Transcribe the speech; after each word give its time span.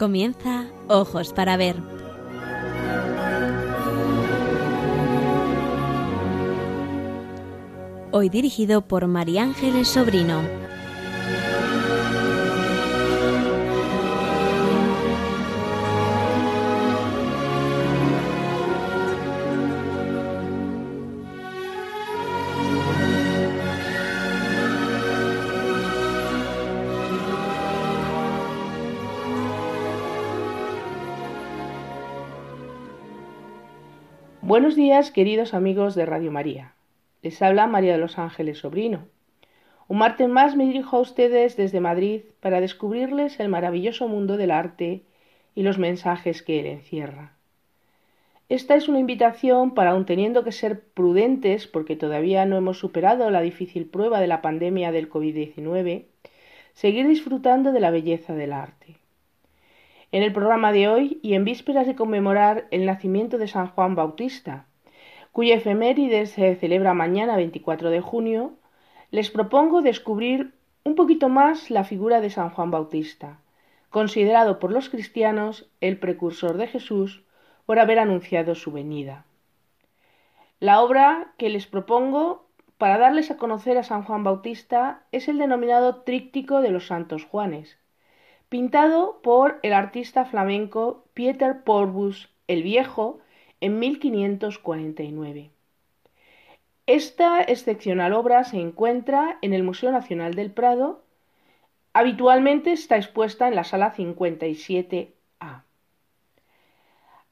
Comienza 0.00 0.64
Ojos 0.88 1.34
para 1.34 1.58
Ver. 1.58 1.76
Hoy 8.10 8.30
dirigido 8.30 8.80
por 8.80 9.06
María 9.08 9.42
Ángeles 9.42 9.88
Sobrino. 9.88 10.40
Buenos 34.60 34.76
días, 34.76 35.10
queridos 35.10 35.54
amigos 35.54 35.94
de 35.94 36.04
Radio 36.04 36.30
María. 36.30 36.74
Les 37.22 37.40
habla 37.40 37.66
María 37.66 37.92
de 37.92 37.98
los 37.98 38.18
Ángeles 38.18 38.58
Sobrino. 38.58 39.06
Un 39.88 39.96
martes 39.96 40.28
más 40.28 40.54
me 40.54 40.66
dirijo 40.66 40.98
a 40.98 41.00
ustedes 41.00 41.56
desde 41.56 41.80
Madrid 41.80 42.24
para 42.40 42.60
descubrirles 42.60 43.40
el 43.40 43.48
maravilloso 43.48 44.06
mundo 44.06 44.36
del 44.36 44.50
arte 44.50 45.00
y 45.54 45.62
los 45.62 45.78
mensajes 45.78 46.42
que 46.42 46.60
él 46.60 46.66
encierra. 46.66 47.32
Esta 48.50 48.74
es 48.74 48.86
una 48.86 48.98
invitación 48.98 49.72
para, 49.72 49.92
aun 49.92 50.04
teniendo 50.04 50.44
que 50.44 50.52
ser 50.52 50.84
prudentes 50.92 51.66
porque 51.66 51.96
todavía 51.96 52.44
no 52.44 52.58
hemos 52.58 52.78
superado 52.78 53.30
la 53.30 53.40
difícil 53.40 53.86
prueba 53.86 54.20
de 54.20 54.26
la 54.26 54.42
pandemia 54.42 54.92
del 54.92 55.08
COVID-19, 55.08 56.04
seguir 56.74 57.08
disfrutando 57.08 57.72
de 57.72 57.80
la 57.80 57.90
belleza 57.90 58.34
del 58.34 58.52
arte. 58.52 58.99
En 60.12 60.24
el 60.24 60.32
programa 60.32 60.72
de 60.72 60.88
hoy, 60.88 61.20
y 61.22 61.34
en 61.34 61.44
vísperas 61.44 61.86
de 61.86 61.94
conmemorar 61.94 62.66
el 62.72 62.84
nacimiento 62.84 63.38
de 63.38 63.46
San 63.46 63.68
Juan 63.68 63.94
Bautista, 63.94 64.66
cuya 65.30 65.54
efeméride 65.54 66.26
se 66.26 66.56
celebra 66.56 66.94
mañana 66.94 67.36
24 67.36 67.90
de 67.90 68.00
junio, 68.00 68.54
les 69.12 69.30
propongo 69.30 69.82
descubrir 69.82 70.52
un 70.82 70.96
poquito 70.96 71.28
más 71.28 71.70
la 71.70 71.84
figura 71.84 72.20
de 72.20 72.30
San 72.30 72.50
Juan 72.50 72.72
Bautista, 72.72 73.38
considerado 73.88 74.58
por 74.58 74.72
los 74.72 74.88
cristianos 74.88 75.70
el 75.80 75.98
precursor 75.98 76.56
de 76.56 76.66
Jesús 76.66 77.22
por 77.64 77.78
haber 77.78 78.00
anunciado 78.00 78.56
su 78.56 78.72
venida. 78.72 79.24
La 80.58 80.80
obra 80.80 81.34
que 81.38 81.50
les 81.50 81.66
propongo 81.66 82.48
para 82.78 82.98
darles 82.98 83.30
a 83.30 83.36
conocer 83.36 83.78
a 83.78 83.84
San 83.84 84.02
Juan 84.02 84.24
Bautista 84.24 85.04
es 85.12 85.28
el 85.28 85.38
denominado 85.38 86.02
Tríptico 86.02 86.62
de 86.62 86.70
los 86.70 86.86
Santos 86.88 87.24
Juanes, 87.24 87.78
pintado 88.50 89.20
por 89.22 89.60
el 89.62 89.72
artista 89.72 90.24
flamenco 90.24 91.04
Pieter 91.14 91.62
Porbus 91.62 92.28
el 92.48 92.64
Viejo 92.64 93.20
en 93.60 93.78
1549. 93.78 95.50
Esta 96.86 97.42
excepcional 97.42 98.12
obra 98.12 98.42
se 98.42 98.60
encuentra 98.60 99.38
en 99.40 99.54
el 99.54 99.62
Museo 99.62 99.92
Nacional 99.92 100.34
del 100.34 100.50
Prado. 100.50 101.04
Habitualmente 101.92 102.72
está 102.72 102.96
expuesta 102.96 103.46
en 103.46 103.54
la 103.54 103.62
sala 103.62 103.94
57A. 103.94 105.62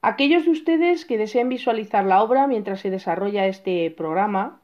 Aquellos 0.00 0.44
de 0.44 0.50
ustedes 0.52 1.04
que 1.04 1.18
deseen 1.18 1.48
visualizar 1.48 2.04
la 2.04 2.22
obra 2.22 2.46
mientras 2.46 2.78
se 2.78 2.90
desarrolla 2.90 3.48
este 3.48 3.90
programa 3.90 4.60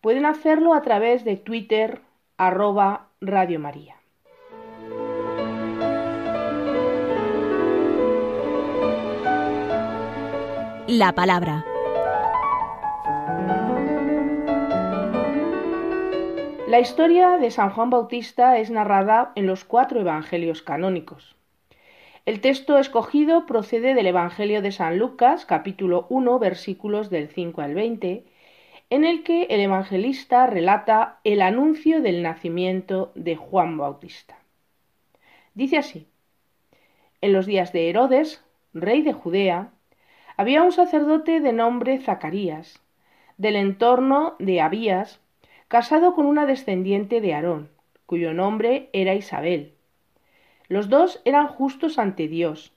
pueden 0.00 0.26
hacerlo 0.26 0.74
a 0.74 0.82
través 0.82 1.22
de 1.22 1.36
Twitter 1.36 2.00
arroba 2.36 3.06
Radio 3.20 3.60
María. 3.60 3.99
La 10.92 11.12
palabra. 11.12 11.64
La 16.66 16.80
historia 16.80 17.38
de 17.38 17.52
San 17.52 17.70
Juan 17.70 17.90
Bautista 17.90 18.58
es 18.58 18.72
narrada 18.72 19.30
en 19.36 19.46
los 19.46 19.64
cuatro 19.64 20.00
evangelios 20.00 20.62
canónicos. 20.62 21.36
El 22.26 22.40
texto 22.40 22.76
escogido 22.76 23.46
procede 23.46 23.94
del 23.94 24.08
Evangelio 24.08 24.62
de 24.62 24.72
San 24.72 24.98
Lucas, 24.98 25.46
capítulo 25.46 26.06
1, 26.10 26.40
versículos 26.40 27.08
del 27.08 27.28
5 27.28 27.60
al 27.60 27.74
20, 27.74 28.24
en 28.90 29.04
el 29.04 29.22
que 29.22 29.44
el 29.44 29.60
evangelista 29.60 30.48
relata 30.48 31.20
el 31.22 31.40
anuncio 31.40 32.02
del 32.02 32.24
nacimiento 32.24 33.12
de 33.14 33.36
Juan 33.36 33.78
Bautista. 33.78 34.40
Dice 35.54 35.78
así, 35.78 36.08
en 37.20 37.32
los 37.32 37.46
días 37.46 37.72
de 37.72 37.88
Herodes, 37.90 38.44
rey 38.74 39.02
de 39.02 39.12
Judea, 39.12 39.70
había 40.36 40.62
un 40.62 40.72
sacerdote 40.72 41.40
de 41.40 41.52
nombre 41.52 41.98
Zacarías, 41.98 42.80
del 43.36 43.56
entorno 43.56 44.36
de 44.38 44.60
Abías, 44.60 45.20
casado 45.68 46.14
con 46.14 46.26
una 46.26 46.46
descendiente 46.46 47.20
de 47.20 47.34
Aarón, 47.34 47.70
cuyo 48.06 48.34
nombre 48.34 48.90
era 48.92 49.14
Isabel. 49.14 49.74
Los 50.68 50.88
dos 50.88 51.20
eran 51.24 51.46
justos 51.46 51.98
ante 51.98 52.28
Dios 52.28 52.72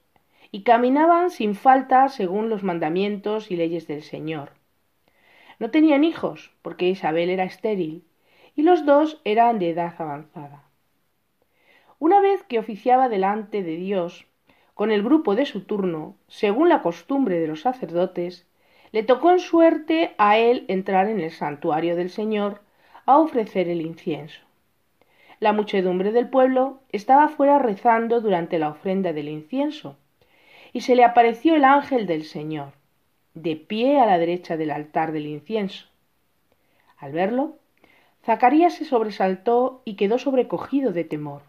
y 0.52 0.62
caminaban 0.62 1.32
sin 1.32 1.56
falta 1.56 2.08
según 2.10 2.50
los 2.50 2.64
mandamientos 2.64 3.50
y 3.50 3.56
leyes 3.56 3.88
del 3.88 4.04
Señor. 4.04 4.52
No 5.60 5.72
tenían 5.72 6.04
hijos, 6.04 6.52
porque 6.62 6.88
Isabel 6.88 7.30
era 7.30 7.44
estéril, 7.44 8.04
y 8.56 8.62
los 8.62 8.86
dos 8.86 9.22
eran 9.26 9.60
de 9.60 9.72
edad 9.72 9.96
avanzada. 9.98 10.64
Una 12.00 12.22
vez 12.22 12.44
que 12.44 12.60
oficiaba 12.60 13.10
delante 13.10 13.64
de 13.64 13.78
Dios, 13.78 14.28
con 14.74 14.92
el 14.92 15.04
grupo 15.04 15.36
de 15.36 15.46
su 15.46 15.62
turno, 15.62 16.16
según 16.28 16.70
la 16.70 16.82
costumbre 16.82 17.40
de 17.40 17.48
los 17.48 17.62
sacerdotes, 17.62 18.48
le 18.92 19.04
tocó 19.04 19.32
en 19.32 19.40
suerte 19.40 20.14
a 20.18 20.38
él 20.38 20.66
entrar 20.68 21.08
en 21.08 21.20
el 21.20 21.32
santuario 21.32 21.96
del 21.96 22.10
Señor 22.10 22.62
a 23.06 23.18
ofrecer 23.18 23.68
el 23.70 23.82
incienso. 23.82 24.42
La 25.40 25.54
muchedumbre 25.54 26.12
del 26.12 26.30
pueblo 26.30 26.80
estaba 26.92 27.28
fuera 27.28 27.60
rezando 27.60 28.22
durante 28.22 28.60
la 28.60 28.70
ofrenda 28.70 29.14
del 29.14 29.30
incienso, 29.30 29.98
y 30.72 30.82
se 30.82 30.96
le 30.96 31.04
apareció 31.04 31.56
el 31.56 31.66
ángel 31.66 32.08
del 32.08 32.24
Señor, 32.24 32.74
de 33.34 33.56
pie 33.56 34.00
a 34.00 34.06
la 34.06 34.18
derecha 34.18 34.58
del 34.58 34.72
altar 34.72 35.12
del 35.12 35.28
incienso. 35.28 35.88
Al 36.98 37.12
verlo, 37.12 37.58
Zacarías 38.26 38.76
se 38.76 38.86
sobresaltó 38.86 39.82
y 39.86 39.96
quedó 39.96 40.18
sobrecogido 40.18 40.94
de 40.94 41.04
temor. 41.04 41.42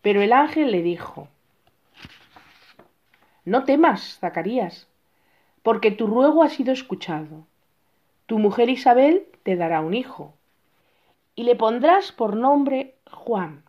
Pero 0.00 0.20
el 0.20 0.32
ángel 0.32 0.72
le 0.72 0.82
dijo 0.82 1.28
no 3.44 3.64
temas, 3.64 4.18
Zacarías, 4.20 4.88
porque 5.62 5.90
tu 5.90 6.06
ruego 6.06 6.42
ha 6.42 6.48
sido 6.48 6.72
escuchado. 6.72 7.46
Tu 8.26 8.38
mujer 8.38 8.68
Isabel 8.68 9.26
te 9.42 9.56
dará 9.56 9.80
un 9.80 9.94
hijo, 9.94 10.34
y 11.34 11.42
le 11.42 11.56
pondrás 11.56 12.12
por 12.12 12.36
nombre 12.36 12.94
Juan. 13.10 13.64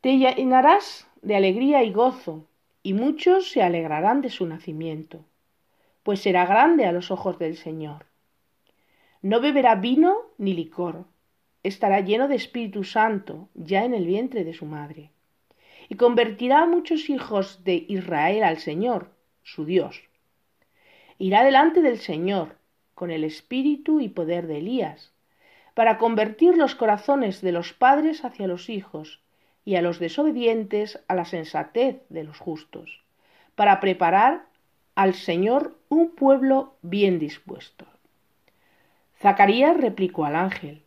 Te 0.00 0.16
llenarás 0.16 1.06
de 1.20 1.36
alegría 1.36 1.82
y 1.82 1.92
gozo, 1.92 2.46
y 2.82 2.94
muchos 2.94 3.50
se 3.50 3.62
alegrarán 3.62 4.22
de 4.22 4.30
su 4.30 4.46
nacimiento, 4.46 5.24
pues 6.02 6.20
será 6.20 6.46
grande 6.46 6.86
a 6.86 6.92
los 6.92 7.10
ojos 7.10 7.38
del 7.38 7.56
Señor. 7.56 8.06
No 9.20 9.40
beberá 9.40 9.74
vino 9.74 10.16
ni 10.38 10.54
licor, 10.54 11.04
estará 11.62 12.00
lleno 12.00 12.28
de 12.28 12.36
Espíritu 12.36 12.84
Santo 12.84 13.48
ya 13.54 13.84
en 13.84 13.94
el 13.94 14.06
vientre 14.06 14.44
de 14.44 14.52
su 14.52 14.66
madre 14.66 15.13
y 15.88 15.96
convertirá 15.96 16.62
a 16.62 16.66
muchos 16.66 17.10
hijos 17.10 17.64
de 17.64 17.84
Israel 17.88 18.44
al 18.44 18.58
Señor, 18.58 19.10
su 19.42 19.64
Dios. 19.64 20.02
Irá 21.18 21.44
delante 21.44 21.80
del 21.82 21.98
Señor 21.98 22.56
con 22.94 23.10
el 23.10 23.24
espíritu 23.24 24.00
y 24.00 24.08
poder 24.08 24.46
de 24.46 24.58
Elías, 24.58 25.12
para 25.74 25.98
convertir 25.98 26.56
los 26.56 26.74
corazones 26.74 27.40
de 27.40 27.52
los 27.52 27.72
padres 27.72 28.24
hacia 28.24 28.46
los 28.46 28.68
hijos 28.68 29.20
y 29.64 29.76
a 29.76 29.82
los 29.82 29.98
desobedientes 29.98 31.02
a 31.08 31.14
la 31.14 31.24
sensatez 31.24 32.02
de 32.08 32.24
los 32.24 32.38
justos, 32.38 33.02
para 33.56 33.80
preparar 33.80 34.46
al 34.94 35.14
Señor 35.14 35.76
un 35.88 36.10
pueblo 36.10 36.74
bien 36.82 37.18
dispuesto. 37.18 37.86
Zacarías 39.20 39.76
replicó 39.76 40.24
al 40.24 40.36
ángel, 40.36 40.82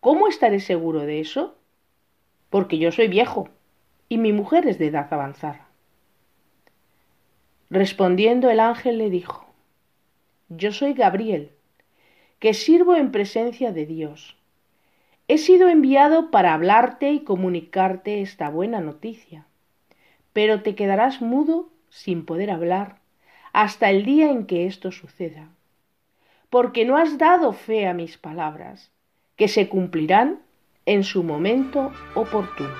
¿Cómo 0.00 0.28
estaré 0.28 0.60
seguro 0.60 1.00
de 1.00 1.20
eso? 1.20 1.56
Porque 2.54 2.78
yo 2.78 2.92
soy 2.92 3.08
viejo 3.08 3.48
y 4.08 4.16
mi 4.16 4.32
mujer 4.32 4.68
es 4.68 4.78
de 4.78 4.86
edad 4.86 5.12
avanzada. 5.12 5.66
Respondiendo 7.68 8.48
el 8.48 8.60
ángel 8.60 8.98
le 8.98 9.10
dijo, 9.10 9.52
Yo 10.48 10.70
soy 10.70 10.92
Gabriel, 10.92 11.50
que 12.38 12.54
sirvo 12.54 12.94
en 12.94 13.10
presencia 13.10 13.72
de 13.72 13.86
Dios. 13.86 14.36
He 15.26 15.38
sido 15.38 15.68
enviado 15.68 16.30
para 16.30 16.54
hablarte 16.54 17.10
y 17.10 17.24
comunicarte 17.24 18.20
esta 18.20 18.50
buena 18.50 18.80
noticia, 18.80 19.46
pero 20.32 20.62
te 20.62 20.76
quedarás 20.76 21.20
mudo 21.20 21.70
sin 21.88 22.24
poder 22.24 22.52
hablar 22.52 22.98
hasta 23.52 23.90
el 23.90 24.04
día 24.04 24.30
en 24.30 24.46
que 24.46 24.66
esto 24.66 24.92
suceda, 24.92 25.48
porque 26.50 26.84
no 26.84 26.98
has 26.98 27.18
dado 27.18 27.52
fe 27.52 27.88
a 27.88 27.94
mis 27.94 28.16
palabras, 28.16 28.92
que 29.34 29.48
se 29.48 29.68
cumplirán 29.68 30.38
en 30.86 31.04
su 31.04 31.22
momento 31.22 31.92
oportuno. 32.14 32.74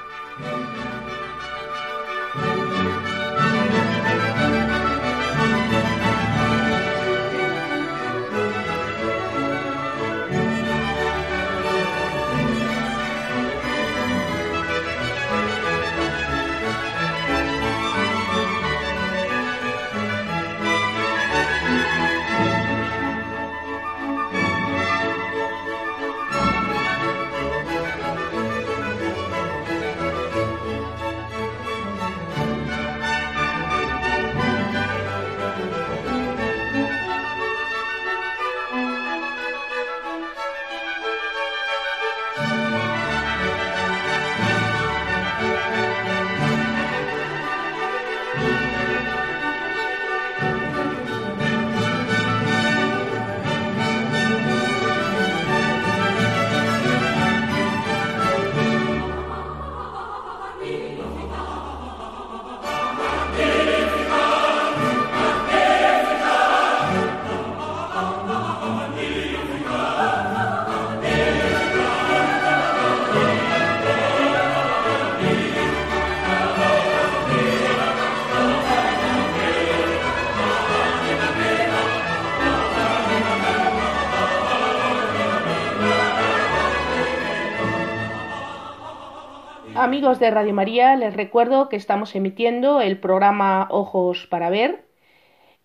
Amigos 89.85 90.19
de 90.19 90.31
Radio 90.31 90.55
María, 90.55 90.97
les 90.97 91.15
recuerdo 91.15 91.69
que 91.69 91.77
estamos 91.77 92.15
emitiendo 92.15 92.81
el 92.81 92.99
programa 92.99 93.69
Ojos 93.71 94.27
para 94.27 94.49
Ver, 94.49 94.87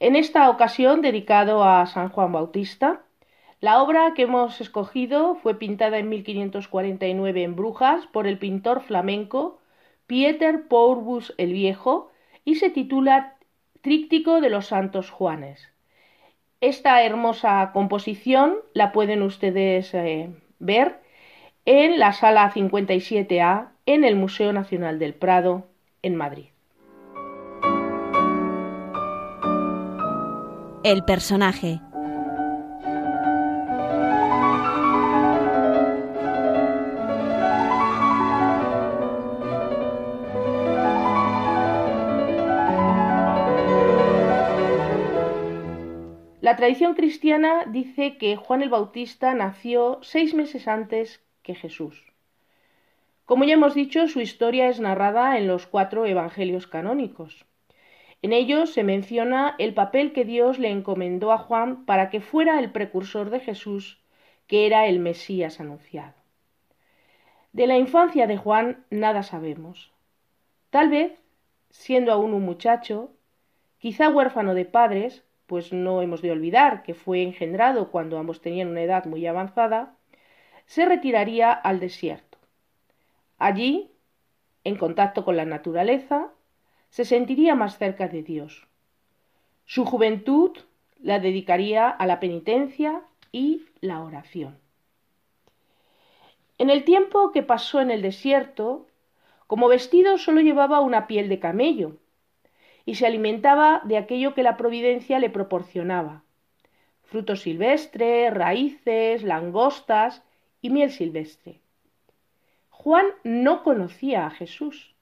en 0.01 0.17
esta 0.17 0.49
ocasión 0.49 1.01
dedicado 1.01 1.63
a 1.63 1.85
San 1.85 2.09
Juan 2.09 2.33
Bautista. 2.33 3.03
La 3.61 3.81
obra 3.81 4.13
que 4.13 4.23
hemos 4.23 4.59
escogido 4.59 5.35
fue 5.35 5.57
pintada 5.57 5.99
en 5.99 6.09
1549 6.09 7.43
en 7.43 7.55
Brujas 7.55 8.07
por 8.07 8.27
el 8.27 8.37
pintor 8.37 8.81
flamenco 8.81 9.61
Pieter 10.05 10.67
Pourbus 10.67 11.33
el 11.37 11.53
Viejo 11.53 12.11
y 12.43 12.55
se 12.55 12.69
titula 12.69 13.37
Tríptico 13.79 14.41
de 14.41 14.49
los 14.49 14.67
Santos 14.67 15.11
Juanes. 15.11 15.71
Esta 16.59 17.03
hermosa 17.03 17.71
composición 17.71 18.55
la 18.73 18.91
pueden 18.91 19.23
ustedes 19.23 19.93
eh, 19.93 20.29
ver 20.59 20.99
en 21.63 21.99
la 21.99 22.11
sala 22.11 22.51
57A 22.51 23.78
en 23.89 24.03
el 24.03 24.15
Museo 24.15 24.53
Nacional 24.53 24.99
del 24.99 25.15
Prado 25.15 25.67
en 26.03 26.15
Madrid. 26.15 26.49
El 30.83 31.03
personaje. 31.05 31.81
La 46.41 46.55
tradición 46.55 46.93
cristiana 46.93 47.65
dice 47.65 48.19
que 48.19 48.35
Juan 48.35 48.61
el 48.61 48.69
Bautista 48.69 49.33
nació 49.33 49.97
seis 50.03 50.35
meses 50.35 50.67
antes 50.67 51.23
Jesús. 51.55 52.08
Como 53.29 53.43
ya 53.43 53.53
hemos 53.53 53.75
dicho, 53.75 54.07
su 54.07 54.21
historia 54.21 54.69
es 54.69 54.79
narrada 54.79 55.37
en 55.37 55.45
los 55.45 55.67
cuatro 55.67 56.07
evangelios 56.07 56.65
canónicos. 56.65 57.45
En 58.23 58.33
ellos 58.33 58.73
se 58.73 58.83
menciona 58.83 59.53
el 59.59 59.75
papel 59.75 60.13
que 60.13 60.25
Dios 60.25 60.57
le 60.57 60.71
encomendó 60.71 61.31
a 61.31 61.37
Juan 61.37 61.85
para 61.85 62.09
que 62.09 62.21
fuera 62.21 62.57
el 62.57 62.71
precursor 62.71 63.29
de 63.29 63.39
Jesús, 63.39 64.01
que 64.47 64.65
era 64.65 64.87
el 64.87 64.97
Mesías 64.97 65.59
anunciado. 65.59 66.15
De 67.53 67.67
la 67.67 67.77
infancia 67.77 68.25
de 68.25 68.37
Juan 68.37 68.83
nada 68.89 69.21
sabemos. 69.21 69.91
Tal 70.71 70.89
vez, 70.89 71.21
siendo 71.69 72.11
aún 72.11 72.33
un 72.33 72.41
muchacho, 72.41 73.11
quizá 73.77 74.09
huérfano 74.09 74.55
de 74.55 74.65
padres, 74.65 75.23
pues 75.45 75.71
no 75.71 76.01
hemos 76.01 76.23
de 76.23 76.31
olvidar 76.31 76.81
que 76.81 76.95
fue 76.95 77.21
engendrado 77.21 77.91
cuando 77.91 78.17
ambos 78.17 78.41
tenían 78.41 78.69
una 78.69 78.81
edad 78.81 79.05
muy 79.05 79.27
avanzada, 79.27 79.93
se 80.65 80.85
retiraría 80.85 81.51
al 81.51 81.79
desierto. 81.79 82.28
Allí, 83.39 83.89
en 84.65 84.75
contacto 84.75 85.23
con 85.23 85.37
la 85.37 85.45
naturaleza, 85.45 86.31
se 86.89 87.05
sentiría 87.05 87.55
más 87.55 87.77
cerca 87.77 88.09
de 88.09 88.21
Dios. 88.21 88.67
Su 89.65 89.85
juventud 89.85 90.57
la 91.01 91.19
dedicaría 91.19 91.89
a 91.89 92.05
la 92.05 92.19
penitencia 92.19 93.01
y 93.31 93.65
la 93.79 94.01
oración. 94.01 94.59
En 96.57 96.69
el 96.69 96.83
tiempo 96.83 97.31
que 97.31 97.41
pasó 97.41 97.79
en 97.79 97.91
el 97.91 98.01
desierto, 98.01 98.87
como 99.47 99.69
vestido 99.69 100.17
solo 100.17 100.41
llevaba 100.41 100.81
una 100.81 101.07
piel 101.07 101.29
de 101.29 101.39
camello 101.39 101.95
y 102.85 102.95
se 102.95 103.07
alimentaba 103.07 103.81
de 103.85 103.97
aquello 103.97 104.33
que 104.33 104.43
la 104.43 104.57
providencia 104.57 105.19
le 105.19 105.29
proporcionaba, 105.29 106.23
frutos 107.03 107.41
silvestres, 107.41 108.33
raíces, 108.33 109.23
langostas 109.23 110.23
y 110.61 110.69
miel 110.71 110.91
silvestre. 110.91 111.61
Juan 112.81 113.07
no 113.25 113.61
conocía 113.63 114.25
a 114.25 114.29
Jesús, 114.29 114.95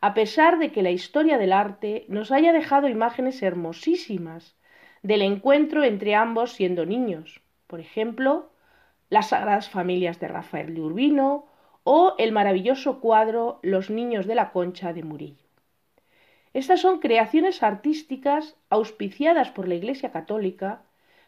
a 0.00 0.14
pesar 0.14 0.58
de 0.58 0.72
que 0.72 0.82
la 0.82 0.90
historia 0.90 1.38
del 1.38 1.52
arte 1.52 2.06
nos 2.08 2.32
haya 2.32 2.52
dejado 2.52 2.88
imágenes 2.88 3.40
hermosísimas 3.40 4.56
del 5.04 5.22
encuentro 5.22 5.84
entre 5.84 6.16
ambos 6.16 6.54
siendo 6.54 6.84
niños, 6.84 7.40
por 7.68 7.78
ejemplo, 7.78 8.50
las 9.10 9.28
Sagradas 9.28 9.70
Familias 9.70 10.18
de 10.18 10.26
Rafael 10.26 10.74
de 10.74 10.80
Urbino 10.80 11.46
o 11.84 12.16
el 12.18 12.32
maravilloso 12.32 12.98
cuadro 12.98 13.60
Los 13.62 13.90
Niños 13.90 14.26
de 14.26 14.34
la 14.34 14.50
Concha 14.50 14.92
de 14.92 15.04
Murillo. 15.04 15.46
Estas 16.52 16.80
son 16.80 16.98
creaciones 16.98 17.62
artísticas 17.62 18.56
auspiciadas 18.70 19.52
por 19.52 19.68
la 19.68 19.76
Iglesia 19.76 20.10
Católica 20.10 20.82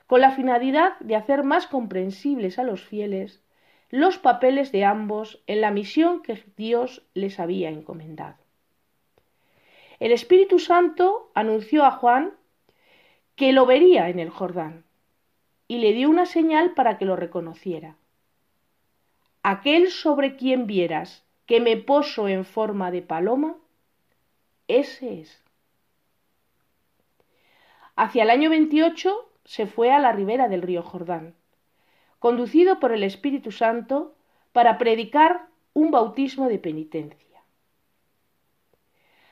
con 0.08 0.20
la 0.20 0.32
finalidad 0.32 0.98
de 0.98 1.14
hacer 1.14 1.44
más 1.44 1.68
comprensibles 1.68 2.58
a 2.58 2.64
los 2.64 2.82
fieles 2.82 3.45
los 3.90 4.18
papeles 4.18 4.72
de 4.72 4.84
ambos 4.84 5.42
en 5.46 5.60
la 5.60 5.70
misión 5.70 6.22
que 6.22 6.42
Dios 6.56 7.02
les 7.14 7.38
había 7.38 7.70
encomendado. 7.70 8.36
El 10.00 10.12
Espíritu 10.12 10.58
Santo 10.58 11.30
anunció 11.34 11.84
a 11.84 11.92
Juan 11.92 12.32
que 13.34 13.52
lo 13.52 13.66
vería 13.66 14.08
en 14.08 14.18
el 14.18 14.30
Jordán 14.30 14.84
y 15.68 15.78
le 15.78 15.92
dio 15.92 16.10
una 16.10 16.26
señal 16.26 16.74
para 16.74 16.98
que 16.98 17.04
lo 17.04 17.16
reconociera. 17.16 17.96
Aquel 19.42 19.90
sobre 19.90 20.36
quien 20.36 20.66
vieras 20.66 21.24
que 21.46 21.60
me 21.60 21.76
poso 21.76 22.28
en 22.28 22.44
forma 22.44 22.90
de 22.90 23.02
paloma, 23.02 23.56
ese 24.68 25.20
es. 25.20 25.42
Hacia 27.94 28.24
el 28.24 28.30
año 28.30 28.50
28 28.50 29.30
se 29.44 29.66
fue 29.66 29.92
a 29.92 29.98
la 29.98 30.12
ribera 30.12 30.48
del 30.48 30.62
río 30.62 30.82
Jordán 30.82 31.34
conducido 32.18 32.80
por 32.80 32.92
el 32.92 33.02
Espíritu 33.02 33.52
Santo 33.52 34.14
para 34.52 34.78
predicar 34.78 35.48
un 35.74 35.90
bautismo 35.90 36.48
de 36.48 36.58
penitencia. 36.58 37.42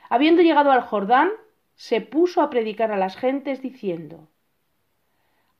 Habiendo 0.09 0.41
llegado 0.41 0.71
al 0.71 0.81
Jordán, 0.81 1.29
se 1.75 1.99
puso 2.01 2.41
a 2.41 2.49
predicar 2.49 2.91
a 2.91 2.97
las 2.97 3.17
gentes 3.17 3.61
diciendo, 3.61 4.29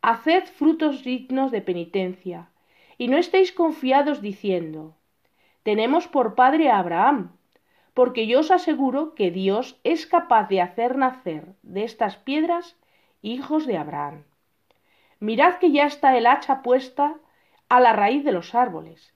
Haced 0.01 0.45
frutos 0.45 1.03
dignos 1.03 1.51
de 1.51 1.61
penitencia, 1.61 2.49
y 2.97 3.07
no 3.07 3.17
estéis 3.17 3.51
confiados 3.51 4.21
diciendo, 4.21 4.95
Tenemos 5.63 6.07
por 6.07 6.35
padre 6.35 6.69
a 6.69 6.77
Abraham, 6.77 7.35
porque 7.95 8.27
yo 8.27 8.41
os 8.41 8.51
aseguro 8.51 9.15
que 9.15 9.31
Dios 9.31 9.79
es 9.83 10.05
capaz 10.05 10.47
de 10.47 10.61
hacer 10.61 10.97
nacer 10.97 11.55
de 11.63 11.83
estas 11.83 12.17
piedras 12.17 12.77
hijos 13.21 13.65
de 13.65 13.77
Abraham. 13.77 14.25
Mirad 15.25 15.55
que 15.55 15.71
ya 15.71 15.87
está 15.87 16.15
el 16.15 16.27
hacha 16.27 16.61
puesta 16.61 17.15
a 17.67 17.79
la 17.79 17.93
raíz 17.93 18.23
de 18.23 18.31
los 18.31 18.53
árboles, 18.53 19.15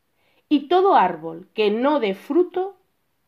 y 0.50 0.68
todo 0.68 0.96
árbol 0.96 1.48
que 1.54 1.70
no 1.70 2.00
dé 2.00 2.16
fruto, 2.16 2.78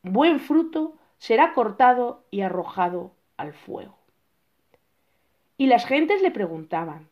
buen 0.01 0.39
fruto, 0.39 0.95
será 1.19 1.53
cortado 1.53 2.25
y 2.31 2.41
arrojado 2.41 3.11
al 3.37 3.53
fuego. 3.53 3.99
Y 5.59 5.67
las 5.67 5.85
gentes 5.85 6.23
le 6.23 6.31
preguntaban, 6.31 7.07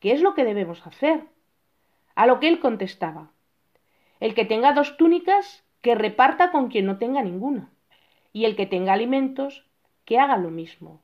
¿qué 0.00 0.10
es 0.10 0.20
lo 0.20 0.34
que 0.34 0.44
debemos 0.44 0.84
hacer? 0.84 1.22
A 2.16 2.26
lo 2.26 2.40
que 2.40 2.48
él 2.48 2.58
contestaba, 2.58 3.30
el 4.18 4.34
que 4.34 4.46
tenga 4.46 4.72
dos 4.72 4.96
túnicas, 4.96 5.62
que 5.80 5.94
reparta 5.94 6.50
con 6.50 6.70
quien 6.70 6.86
no 6.86 6.98
tenga 6.98 7.22
ninguna, 7.22 7.70
y 8.32 8.46
el 8.46 8.56
que 8.56 8.66
tenga 8.66 8.94
alimentos, 8.94 9.64
que 10.04 10.18
haga 10.18 10.36
lo 10.38 10.50
mismo. 10.50 11.00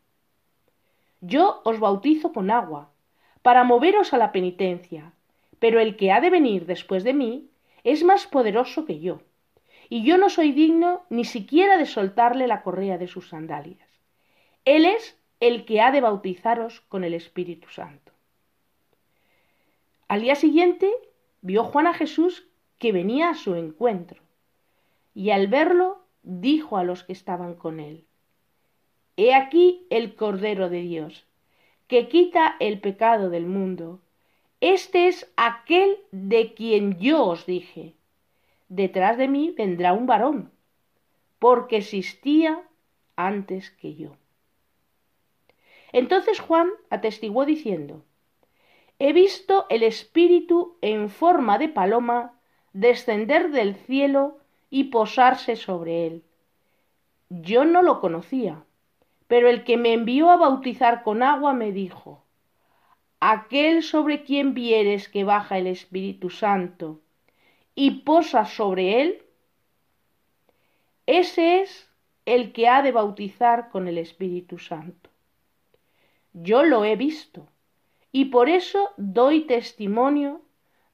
Yo 1.21 1.61
os 1.63 1.79
bautizo 1.79 2.33
con 2.33 2.51
agua, 2.51 2.91
para 3.45 3.63
moveros 3.63 4.15
a 4.15 4.17
la 4.17 4.33
penitencia, 4.33 5.13
pero 5.59 5.79
el 5.79 5.97
que 5.97 6.11
ha 6.13 6.23
de 6.23 6.31
venir 6.31 6.65
después 6.65 7.05
de 7.05 7.13
mí 7.13 7.51
es 7.83 8.03
más 8.03 8.27
poderoso 8.27 8.87
que 8.87 9.01
yo, 9.01 9.21
y 9.91 10.03
yo 10.03 10.17
no 10.17 10.31
soy 10.31 10.53
digno 10.53 11.03
ni 11.11 11.27
siquiera 11.27 11.77
de 11.77 11.85
soltarle 11.85 12.47
la 12.47 12.63
correa 12.63 12.97
de 12.97 13.07
sus 13.07 13.29
sandalias. 13.29 13.87
Él 14.65 14.87
es 14.87 15.19
el 15.41 15.67
que 15.67 15.83
ha 15.83 15.91
de 15.91 16.01
bautizaros 16.01 16.81
con 16.89 17.05
el 17.05 17.13
Espíritu 17.13 17.69
Santo. 17.69 18.13
Al 20.09 20.23
día 20.23 20.37
siguiente 20.37 20.91
vio 21.43 21.65
Juan 21.65 21.87
a 21.87 21.93
Jesús 21.93 22.49
que 22.79 22.93
venía 22.93 23.29
a 23.29 23.35
su 23.35 23.57
encuentro, 23.57 24.23
y 25.15 25.33
al 25.33 25.49
verlo 25.49 25.99
dijo 26.23 26.79
a 26.79 26.83
los 26.83 27.05
que 27.05 27.13
estaban 27.13 27.57
con 27.57 27.79
él, 27.79 28.07
He 29.19 29.35
aquí 29.35 29.87
el 29.91 30.15
Cordero 30.15 30.71
de 30.71 30.81
Dios, 30.81 31.27
que 31.87 32.09
quita 32.09 32.57
el 32.61 32.81
pecado 32.81 33.31
del 33.31 33.47
mundo. 33.47 34.01
Este 34.61 35.09
es 35.09 35.31
aquel 35.37 35.99
de 36.11 36.55
quien 36.55 36.99
yo 36.99 37.25
os 37.25 37.47
dije. 37.47 37.95
Detrás 38.69 39.19
de 39.19 39.29
mí 39.29 39.51
vendrá 39.57 39.93
un 39.93 40.07
varón, 40.07 40.51
porque 41.39 41.77
existía 41.77 42.63
antes 43.17 43.71
que 43.71 43.95
yo. 43.95 44.17
Entonces 45.93 46.41
Juan 46.41 46.71
atestiguó 46.91 47.45
diciendo, 47.45 48.03
He 48.99 49.13
visto 49.13 49.67
el 49.69 49.83
Espíritu 49.83 50.77
en 50.81 51.11
forma 51.11 51.59
de 51.59 51.69
paloma 51.69 52.41
descender 52.73 53.51
del 53.51 53.77
cielo 53.77 54.39
y 54.71 54.85
posarse 54.85 55.57
sobre 55.57 56.07
él. 56.07 56.25
Yo 57.29 57.65
no 57.65 57.83
lo 57.83 58.01
conocía 58.01 58.64
pero 59.35 59.49
el 59.49 59.65
que 59.65 59.77
me 59.77 59.93
envió 59.93 60.31
a 60.31 60.37
bautizar 60.37 61.03
con 61.03 61.21
agua 61.21 61.55
me 61.55 61.73
dijo, 61.73 62.23
aquel 63.19 63.83
sobre 63.83 64.23
quien 64.23 64.55
vieres 64.55 65.09
que 65.09 65.25
baja 65.25 65.59
el 65.59 65.67
Espíritu 65.67 66.31
Santo 66.31 67.01
y 67.75 68.03
posa 68.03 68.45
sobre 68.45 69.03
él, 69.03 69.23
ese 71.07 71.63
es 71.63 71.91
el 72.27 72.53
que 72.53 72.69
ha 72.69 72.81
de 72.83 72.93
bautizar 72.93 73.71
con 73.71 73.89
el 73.89 73.99
Espíritu 73.99 74.61
Santo. 74.61 75.11
Yo 76.33 76.63
lo 76.63 76.85
he 76.85 76.95
visto 76.95 77.49
y 78.13 78.27
por 78.27 78.49
eso 78.49 78.91
doy 78.97 79.49
testimonio 79.49 80.43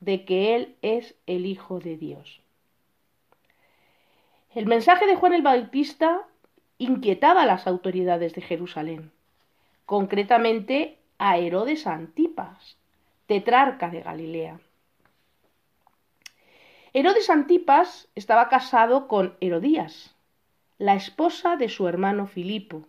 de 0.00 0.24
que 0.24 0.56
Él 0.56 0.76
es 0.80 1.14
el 1.26 1.44
Hijo 1.44 1.78
de 1.78 1.98
Dios. 1.98 2.40
El 4.54 4.64
mensaje 4.64 5.06
de 5.06 5.16
Juan 5.16 5.34
el 5.34 5.42
Bautista 5.42 6.26
inquietaba 6.80 7.42
a 7.42 7.46
las 7.46 7.66
autoridades 7.66 8.32
de 8.32 8.40
Jerusalén, 8.40 9.12
concretamente 9.84 10.96
a 11.18 11.36
Herodes 11.36 11.86
Antipas, 11.86 12.78
tetrarca 13.26 13.90
de 13.90 14.00
Galilea. 14.00 14.60
Herodes 16.94 17.28
Antipas 17.28 18.08
estaba 18.14 18.48
casado 18.48 19.08
con 19.08 19.36
Herodías, 19.42 20.16
la 20.78 20.94
esposa 20.94 21.56
de 21.56 21.68
su 21.68 21.86
hermano 21.86 22.26
Filipo. 22.26 22.86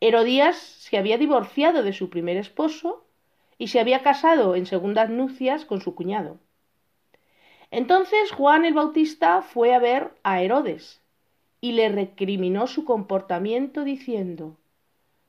Herodías 0.00 0.58
se 0.58 0.98
había 0.98 1.16
divorciado 1.16 1.82
de 1.82 1.94
su 1.94 2.10
primer 2.10 2.36
esposo 2.36 3.06
y 3.56 3.68
se 3.68 3.80
había 3.80 4.02
casado 4.02 4.54
en 4.54 4.66
segundas 4.66 5.08
nupcias 5.08 5.64
con 5.64 5.80
su 5.80 5.94
cuñado. 5.94 6.36
Entonces 7.70 8.32
Juan 8.32 8.66
el 8.66 8.74
Bautista 8.74 9.40
fue 9.40 9.74
a 9.74 9.78
ver 9.78 10.12
a 10.22 10.42
Herodes 10.42 11.00
y 11.60 11.72
le 11.72 11.88
recriminó 11.88 12.66
su 12.66 12.84
comportamiento 12.84 13.84
diciendo, 13.84 14.58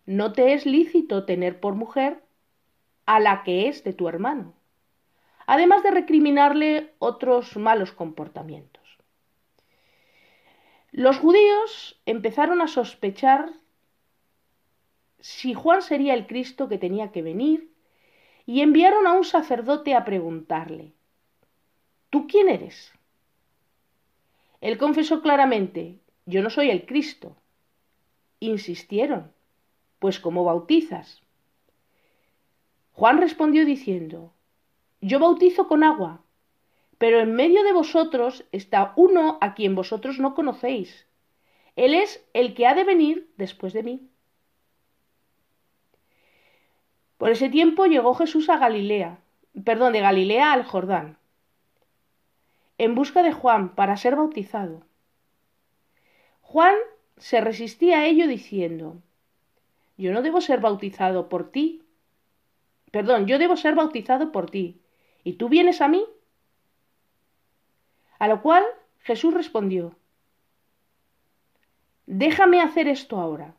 No 0.06 0.34
te 0.34 0.54
es 0.54 0.66
lícito 0.66 1.26
tener 1.26 1.60
por 1.60 1.76
mujer 1.76 2.24
a 3.06 3.20
la 3.20 3.44
que 3.44 3.68
es 3.68 3.84
de 3.84 3.94
tu 3.94 4.08
hermano, 4.08 4.54
además 5.46 5.84
de 5.84 5.92
recriminarle 5.92 6.94
otros 7.00 7.56
malos 7.58 7.92
comportamientos. 7.92 8.84
Los 10.92 11.18
judíos 11.18 12.02
empezaron 12.06 12.62
a 12.62 12.68
sospechar 12.68 13.52
si 15.20 15.54
Juan 15.54 15.82
sería 15.82 16.14
el 16.14 16.28
Cristo 16.28 16.70
que 16.70 16.78
tenía 16.78 17.12
que 17.12 17.22
venir 17.22 17.72
y 18.46 18.62
enviaron 18.62 19.08
a 19.08 19.14
un 19.14 19.26
sacerdote 19.26 19.94
a 19.94 20.06
preguntarle, 20.06 20.94
¿Tú 22.10 22.28
quién 22.28 22.48
eres? 22.48 22.94
Él 24.62 24.78
confesó 24.78 25.22
claramente, 25.22 26.00
yo 26.28 26.44
no 26.44 26.52
soy 26.52 26.70
el 26.70 26.86
Cristo. 26.86 27.36
Insistieron, 28.40 29.32
pues 29.98 30.20
¿cómo 30.20 30.44
bautizas? 30.44 31.24
Juan 32.94 33.18
respondió 33.18 33.66
diciendo, 33.66 34.32
yo 35.02 35.18
bautizo 35.18 35.68
con 35.68 35.84
agua, 35.84 36.22
pero 37.00 37.20
en 37.20 37.34
medio 37.34 37.64
de 37.64 37.74
vosotros 37.74 38.46
está 38.52 38.94
uno 38.96 39.40
a 39.42 39.56
quien 39.56 39.74
vosotros 39.74 40.20
no 40.20 40.36
conocéis. 40.36 41.08
Él 41.76 41.96
es 41.96 42.24
el 42.34 42.54
que 42.54 42.68
ha 42.68 42.76
de 42.76 42.84
venir 42.84 43.32
después 43.38 43.74
de 43.74 43.82
mí. 43.82 44.08
Por 47.18 47.32
ese 47.32 47.50
tiempo 47.50 47.88
llegó 47.88 48.14
Jesús 48.14 48.50
a 48.50 48.60
Galilea, 48.60 49.18
perdón, 49.66 49.94
de 49.94 50.02
Galilea 50.02 50.54
al 50.54 50.64
Jordán 50.64 51.18
en 52.78 52.94
busca 52.96 53.24
de 53.24 53.32
Juan 53.32 53.70
para 53.70 53.98
ser 53.98 54.16
bautizado. 54.16 54.84
Juan 56.48 56.76
se 57.18 57.42
resistía 57.42 58.00
a 58.00 58.06
ello 58.06 58.26
diciendo, 58.26 59.02
yo 59.98 60.14
no 60.14 60.22
debo 60.22 60.40
ser 60.40 60.62
bautizado 60.62 61.28
por 61.28 61.52
ti. 61.52 61.84
Perdón, 62.90 63.28
yo 63.28 63.38
debo 63.38 63.58
ser 63.58 63.76
bautizado 63.76 64.32
por 64.32 64.50
ti. 64.50 64.80
¿Y 65.26 65.34
tú 65.34 65.50
vienes 65.50 65.82
a 65.82 65.90
mí? 65.90 66.06
A 68.18 68.30
lo 68.30 68.42
cual 68.42 68.64
Jesús 69.00 69.34
respondió, 69.34 69.98
déjame 72.06 72.62
hacer 72.62 72.88
esto 72.88 73.20
ahora. 73.20 73.54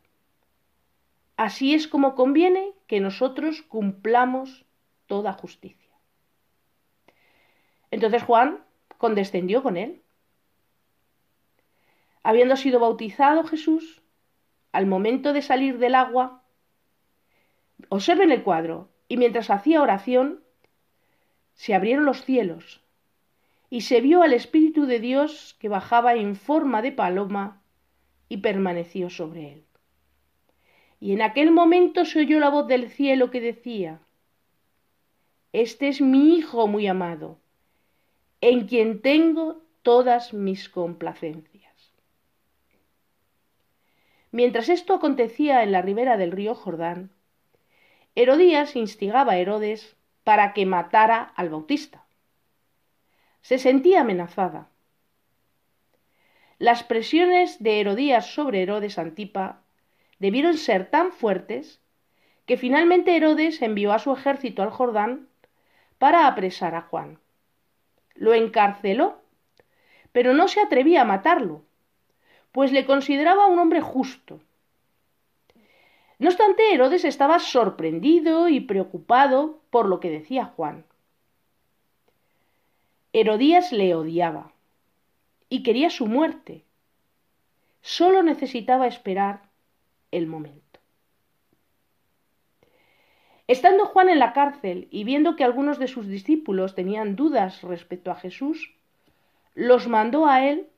Así 1.37 1.75
es 1.75 1.87
como 1.87 2.15
conviene 2.15 2.73
que 2.87 2.99
nosotros 2.99 3.61
cumplamos 3.61 4.65
toda 5.05 5.33
justicia. 5.33 5.93
Entonces 7.91 8.23
Juan 8.23 8.63
condescendió 8.97 9.61
con 9.61 9.77
él. 9.77 10.01
Habiendo 12.23 12.55
sido 12.55 12.79
bautizado 12.79 13.43
Jesús, 13.43 14.01
al 14.71 14.85
momento 14.85 15.33
de 15.33 15.41
salir 15.41 15.77
del 15.77 15.95
agua, 15.95 16.43
observen 17.89 18.31
el 18.31 18.43
cuadro, 18.43 18.89
y 19.07 19.17
mientras 19.17 19.49
hacía 19.49 19.81
oración, 19.81 20.43
se 21.53 21.73
abrieron 21.73 22.05
los 22.05 22.23
cielos, 22.23 22.81
y 23.69 23.81
se 23.81 24.01
vio 24.01 24.23
al 24.23 24.33
Espíritu 24.33 24.85
de 24.85 24.99
Dios 24.99 25.55
que 25.59 25.69
bajaba 25.69 26.15
en 26.15 26.35
forma 26.35 26.81
de 26.81 26.91
paloma 26.91 27.61
y 28.27 28.37
permaneció 28.37 29.09
sobre 29.09 29.53
él. 29.53 29.63
Y 30.99 31.13
en 31.13 31.21
aquel 31.21 31.51
momento 31.51 32.05
se 32.05 32.19
oyó 32.19 32.39
la 32.39 32.49
voz 32.49 32.67
del 32.67 32.89
cielo 32.89 33.31
que 33.31 33.41
decía, 33.41 34.01
Este 35.53 35.87
es 35.87 36.01
mi 36.01 36.35
Hijo 36.35 36.67
muy 36.67 36.87
amado, 36.87 37.39
en 38.41 38.67
quien 38.67 39.01
tengo 39.01 39.61
todas 39.81 40.33
mis 40.33 40.69
complacencias. 40.69 41.58
Mientras 44.31 44.69
esto 44.69 44.93
acontecía 44.93 45.63
en 45.63 45.71
la 45.71 45.81
ribera 45.81 46.17
del 46.17 46.31
río 46.31 46.55
Jordán, 46.55 47.11
Herodías 48.15 48.75
instigaba 48.75 49.33
a 49.33 49.37
Herodes 49.37 49.95
para 50.23 50.53
que 50.53 50.65
matara 50.65 51.33
al 51.35 51.49
Bautista. 51.49 52.05
Se 53.41 53.57
sentía 53.57 54.01
amenazada. 54.01 54.69
Las 56.57 56.83
presiones 56.83 57.63
de 57.63 57.79
Herodías 57.79 58.33
sobre 58.33 58.61
Herodes 58.61 58.97
Antipa 58.97 59.61
debieron 60.19 60.57
ser 60.57 60.89
tan 60.89 61.11
fuertes 61.11 61.79
que 62.45 62.57
finalmente 62.57 63.15
Herodes 63.15 63.61
envió 63.61 63.93
a 63.93 63.99
su 63.99 64.11
ejército 64.11 64.61
al 64.61 64.69
Jordán 64.69 65.29
para 65.97 66.27
apresar 66.27 66.75
a 66.75 66.81
Juan 66.81 67.19
lo 68.19 68.33
encarceló, 68.33 69.21
pero 70.11 70.33
no 70.33 70.47
se 70.47 70.59
atrevía 70.59 71.01
a 71.01 71.05
matarlo, 71.05 71.63
pues 72.51 72.71
le 72.71 72.85
consideraba 72.85 73.47
un 73.47 73.59
hombre 73.59 73.81
justo. 73.81 74.39
No 76.17 76.29
obstante, 76.29 76.73
Herodes 76.73 77.05
estaba 77.05 77.39
sorprendido 77.39 78.49
y 78.49 78.59
preocupado 78.59 79.61
por 79.69 79.87
lo 79.87 79.99
que 79.99 80.09
decía 80.09 80.45
Juan. 80.45 80.83
Herodías 83.13 83.71
le 83.71 83.95
odiaba 83.95 84.51
y 85.49 85.63
quería 85.63 85.89
su 85.89 86.05
muerte. 86.05 86.63
Solo 87.81 88.21
necesitaba 88.21 88.87
esperar 88.87 89.49
el 90.11 90.27
momento. 90.27 90.79
Estando 93.47 93.85
Juan 93.85 94.09
en 94.09 94.19
la 94.19 94.33
cárcel 94.33 94.87
y 94.91 95.05
viendo 95.05 95.35
que 95.35 95.43
algunos 95.43 95.79
de 95.79 95.87
sus 95.87 96.07
discípulos 96.07 96.75
tenían 96.75 97.15
dudas 97.15 97.63
respecto 97.63 98.11
a 98.11 98.15
Jesús, 98.15 98.75
los 99.55 99.87
mandó 99.87 100.27
a 100.27 100.45
él 100.45 100.68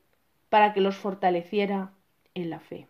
para 0.51 0.73
que 0.73 0.81
los 0.81 0.97
fortaleciera 0.97 1.93
en 2.33 2.49
la 2.49 2.59
fe. 2.59 2.85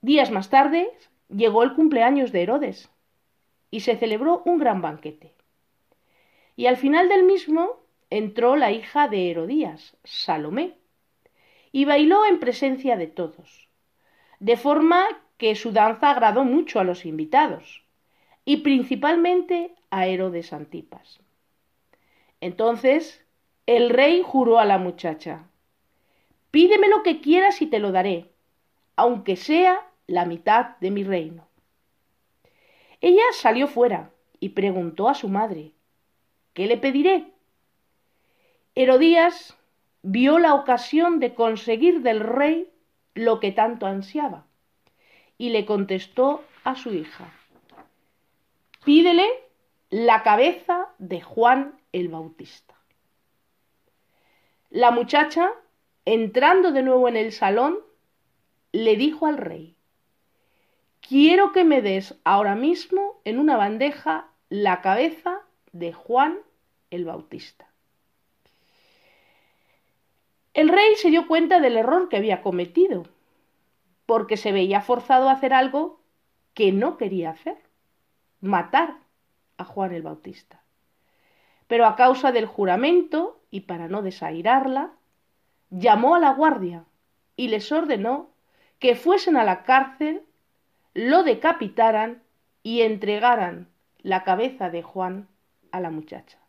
Días 0.00 0.32
más 0.32 0.50
tarde 0.50 0.90
llegó 1.28 1.62
el 1.62 1.74
cumpleaños 1.74 2.32
de 2.32 2.42
Herodes 2.42 2.90
y 3.70 3.80
se 3.80 3.96
celebró 3.96 4.42
un 4.46 4.58
gran 4.58 4.82
banquete. 4.82 5.32
Y 6.56 6.66
al 6.66 6.76
final 6.76 7.08
del 7.08 7.22
mismo 7.22 7.78
entró 8.10 8.56
la 8.56 8.72
hija 8.72 9.06
de 9.06 9.30
Herodías, 9.30 9.96
Salomé, 10.02 10.74
y 11.70 11.84
bailó 11.84 12.26
en 12.26 12.40
presencia 12.40 12.96
de 12.96 13.06
todos, 13.06 13.68
de 14.40 14.56
forma 14.56 15.06
que 15.36 15.54
su 15.54 15.70
danza 15.70 16.10
agradó 16.10 16.42
mucho 16.42 16.80
a 16.80 16.84
los 16.84 17.06
invitados, 17.06 17.84
y 18.44 18.56
principalmente 18.56 19.72
a 19.90 20.08
Herodes 20.08 20.52
Antipas. 20.52 21.20
Entonces 22.40 23.24
el 23.66 23.90
rey 23.90 24.22
juró 24.24 24.58
a 24.58 24.64
la 24.64 24.78
muchacha, 24.78 25.50
Pídeme 26.50 26.88
lo 26.88 27.02
que 27.02 27.20
quieras 27.20 27.62
y 27.62 27.66
te 27.66 27.78
lo 27.78 27.92
daré, 27.92 28.30
aunque 28.96 29.36
sea 29.36 29.86
la 30.06 30.24
mitad 30.24 30.76
de 30.78 30.90
mi 30.90 31.04
reino. 31.04 31.46
Ella 33.00 33.22
salió 33.32 33.68
fuera 33.68 34.10
y 34.40 34.50
preguntó 34.50 35.08
a 35.08 35.14
su 35.14 35.28
madre, 35.28 35.72
¿qué 36.52 36.66
le 36.66 36.76
pediré? 36.76 37.32
Herodías 38.74 39.56
vio 40.02 40.38
la 40.38 40.54
ocasión 40.54 41.20
de 41.20 41.34
conseguir 41.34 42.02
del 42.02 42.20
rey 42.20 42.68
lo 43.14 43.38
que 43.38 43.52
tanto 43.52 43.86
ansiaba 43.86 44.46
y 45.38 45.50
le 45.50 45.64
contestó 45.66 46.44
a 46.64 46.74
su 46.74 46.92
hija, 46.92 47.32
pídele 48.84 49.26
la 49.88 50.22
cabeza 50.22 50.88
de 50.98 51.20
Juan 51.20 51.79
el 51.92 52.08
Bautista. 52.08 52.74
La 54.70 54.90
muchacha, 54.90 55.50
entrando 56.04 56.72
de 56.72 56.82
nuevo 56.82 57.08
en 57.08 57.16
el 57.16 57.32
salón, 57.32 57.78
le 58.72 58.96
dijo 58.96 59.26
al 59.26 59.36
rey, 59.36 59.76
quiero 61.00 61.52
que 61.52 61.64
me 61.64 61.82
des 61.82 62.14
ahora 62.24 62.54
mismo 62.54 63.20
en 63.24 63.38
una 63.38 63.56
bandeja 63.56 64.28
la 64.48 64.80
cabeza 64.80 65.40
de 65.72 65.92
Juan 65.92 66.38
el 66.90 67.04
Bautista. 67.04 67.68
El 70.54 70.68
rey 70.68 70.96
se 70.96 71.10
dio 71.10 71.26
cuenta 71.26 71.60
del 71.60 71.76
error 71.76 72.08
que 72.08 72.16
había 72.16 72.42
cometido, 72.42 73.04
porque 74.06 74.36
se 74.36 74.52
veía 74.52 74.80
forzado 74.80 75.28
a 75.28 75.32
hacer 75.32 75.52
algo 75.52 76.00
que 76.54 76.72
no 76.72 76.96
quería 76.96 77.30
hacer, 77.30 77.56
matar 78.40 78.98
a 79.56 79.64
Juan 79.64 79.92
el 79.94 80.02
Bautista. 80.02 80.59
Pero 81.70 81.86
a 81.86 81.94
causa 81.94 82.32
del 82.32 82.46
juramento, 82.46 83.40
y 83.52 83.60
para 83.60 83.86
no 83.86 84.02
desairarla, 84.02 84.90
llamó 85.70 86.16
a 86.16 86.18
la 86.18 86.32
guardia 86.32 86.84
y 87.36 87.46
les 87.46 87.70
ordenó 87.70 88.30
que 88.80 88.96
fuesen 88.96 89.36
a 89.36 89.44
la 89.44 89.62
cárcel, 89.62 90.22
lo 90.94 91.22
decapitaran 91.22 92.24
y 92.64 92.80
entregaran 92.80 93.68
la 93.98 94.24
cabeza 94.24 94.68
de 94.68 94.82
Juan 94.82 95.28
a 95.70 95.78
la 95.78 95.90
muchacha. 95.90 96.40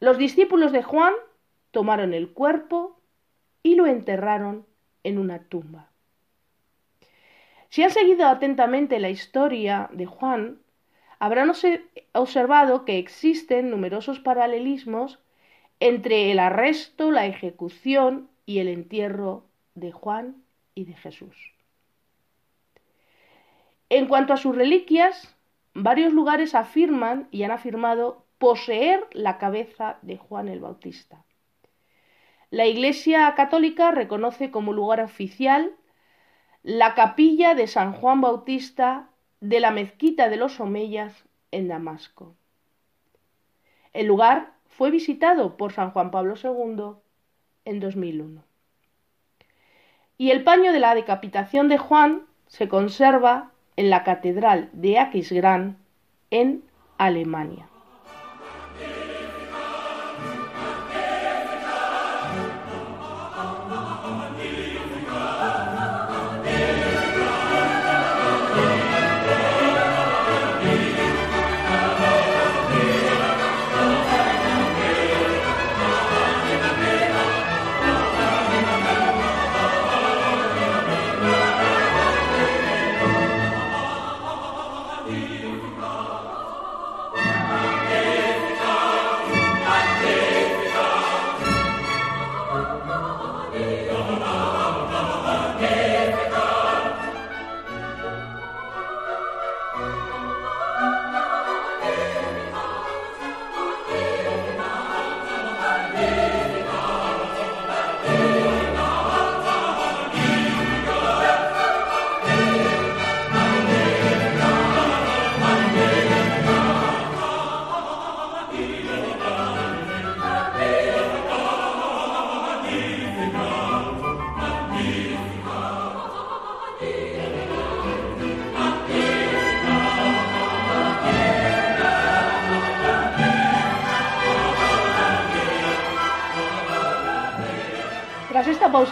Los 0.00 0.18
discípulos 0.18 0.72
de 0.72 0.82
Juan 0.82 1.14
tomaron 1.70 2.12
el 2.12 2.32
cuerpo 2.32 2.98
y 3.62 3.76
lo 3.76 3.86
enterraron 3.86 4.66
en 5.04 5.18
una 5.18 5.38
tumba. 5.44 5.92
Si 7.68 7.84
han 7.84 7.92
seguido 7.92 8.26
atentamente 8.26 8.98
la 8.98 9.08
historia 9.08 9.88
de 9.92 10.06
Juan, 10.06 10.58
habrán 11.22 11.52
observado 12.14 12.84
que 12.84 12.98
existen 12.98 13.70
numerosos 13.70 14.18
paralelismos 14.18 15.20
entre 15.78 16.32
el 16.32 16.40
arresto, 16.40 17.12
la 17.12 17.26
ejecución 17.26 18.28
y 18.44 18.58
el 18.58 18.66
entierro 18.66 19.44
de 19.76 19.92
Juan 19.92 20.42
y 20.74 20.84
de 20.84 20.94
Jesús. 20.94 21.36
En 23.88 24.08
cuanto 24.08 24.32
a 24.32 24.36
sus 24.36 24.56
reliquias, 24.56 25.36
varios 25.74 26.12
lugares 26.12 26.56
afirman 26.56 27.28
y 27.30 27.44
han 27.44 27.52
afirmado 27.52 28.26
poseer 28.38 29.06
la 29.12 29.38
cabeza 29.38 29.98
de 30.02 30.16
Juan 30.16 30.48
el 30.48 30.58
Bautista. 30.58 31.22
La 32.50 32.66
Iglesia 32.66 33.32
Católica 33.36 33.92
reconoce 33.92 34.50
como 34.50 34.72
lugar 34.72 35.00
oficial 35.00 35.70
la 36.64 36.96
capilla 36.96 37.54
de 37.54 37.68
San 37.68 37.92
Juan 37.92 38.20
Bautista 38.20 39.11
de 39.42 39.58
la 39.58 39.72
mezquita 39.72 40.28
de 40.28 40.36
los 40.36 40.60
Omeyas 40.60 41.24
en 41.50 41.66
Damasco. 41.66 42.36
El 43.92 44.06
lugar 44.06 44.52
fue 44.68 44.92
visitado 44.92 45.56
por 45.56 45.72
San 45.72 45.90
Juan 45.90 46.12
Pablo 46.12 46.34
II 46.42 46.94
en 47.64 47.80
2001. 47.80 48.44
Y 50.16 50.30
el 50.30 50.44
paño 50.44 50.72
de 50.72 50.78
la 50.78 50.94
decapitación 50.94 51.68
de 51.68 51.76
Juan 51.76 52.22
se 52.46 52.68
conserva 52.68 53.50
en 53.74 53.90
la 53.90 54.04
Catedral 54.04 54.70
de 54.72 55.00
Aquisgrán 55.00 55.76
en 56.30 56.62
Alemania. 56.96 57.68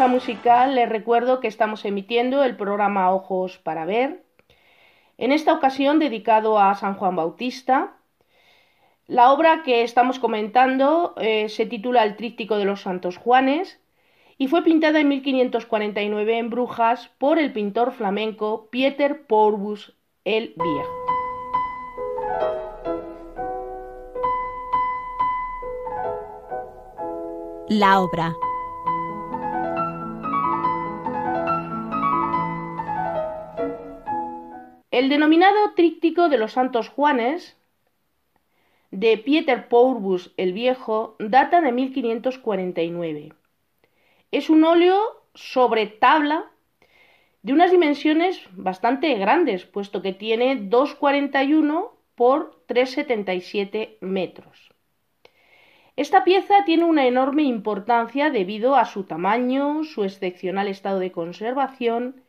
Musical 0.08 0.74
les 0.74 0.88
recuerdo 0.88 1.40
que 1.40 1.48
estamos 1.48 1.84
emitiendo 1.84 2.44
el 2.44 2.56
programa 2.56 3.10
Ojos 3.12 3.58
para 3.58 3.84
Ver, 3.84 4.22
en 5.18 5.32
esta 5.32 5.52
ocasión 5.52 5.98
dedicado 5.98 6.58
a 6.58 6.74
San 6.74 6.94
Juan 6.94 7.16
Bautista. 7.16 7.96
La 9.06 9.32
obra 9.32 9.62
que 9.62 9.82
estamos 9.82 10.18
comentando 10.18 11.14
eh, 11.18 11.48
se 11.48 11.66
titula 11.66 12.04
El 12.04 12.16
Tríptico 12.16 12.56
de 12.56 12.64
los 12.64 12.82
Santos 12.82 13.16
Juanes 13.16 13.80
y 14.38 14.48
fue 14.48 14.62
pintada 14.62 15.00
en 15.00 15.08
1549 15.08 16.38
en 16.38 16.50
Brujas 16.50 17.10
por 17.18 17.38
el 17.38 17.52
pintor 17.52 17.92
flamenco 17.92 18.68
Pieter 18.70 19.26
Porbus 19.26 19.94
el 20.24 20.54
Viejo. 20.56 20.90
La 27.68 28.00
obra 28.00 28.34
El 35.00 35.08
denominado 35.08 35.72
Tríptico 35.74 36.28
de 36.28 36.36
los 36.36 36.52
Santos 36.52 36.90
Juanes 36.90 37.56
de 38.90 39.16
Pieter 39.16 39.66
Pourbus 39.66 40.34
el 40.36 40.52
Viejo 40.52 41.16
data 41.18 41.62
de 41.62 41.72
1549. 41.72 43.32
Es 44.30 44.50
un 44.50 44.62
óleo 44.62 45.22
sobre 45.34 45.86
tabla 45.86 46.50
de 47.40 47.54
unas 47.54 47.70
dimensiones 47.70 48.42
bastante 48.52 49.14
grandes, 49.14 49.64
puesto 49.64 50.02
que 50.02 50.12
tiene 50.12 50.68
2,41 50.68 51.92
por 52.14 52.62
3,77 52.68 53.96
metros. 54.02 54.68
Esta 55.96 56.24
pieza 56.24 56.56
tiene 56.66 56.84
una 56.84 57.06
enorme 57.06 57.44
importancia 57.44 58.28
debido 58.28 58.76
a 58.76 58.84
su 58.84 59.04
tamaño, 59.04 59.82
su 59.82 60.04
excepcional 60.04 60.68
estado 60.68 60.98
de 60.98 61.10
conservación 61.10 62.19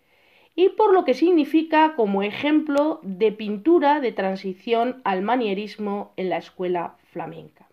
y 0.56 0.70
por 0.70 0.94
lo 0.94 1.06
que 1.06 1.14
significa 1.14 1.94
como 1.96 2.24
ejemplo 2.24 3.00
de 3.04 3.32
pintura 3.32 4.00
de 4.00 4.12
transición 4.12 5.02
al 5.04 5.22
manierismo 5.22 6.14
en 6.18 6.30
la 6.30 6.38
escuela 6.38 6.98
flamenca. 7.12 7.68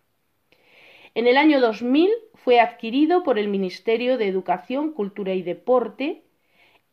En 1.14 1.26
el 1.26 1.36
año 1.36 1.60
2000 1.60 2.10
fue 2.34 2.60
adquirido 2.60 3.24
por 3.24 3.38
el 3.38 3.48
Ministerio 3.48 4.18
de 4.18 4.28
Educación, 4.28 4.92
Cultura 4.92 5.34
y 5.34 5.42
Deporte 5.42 6.22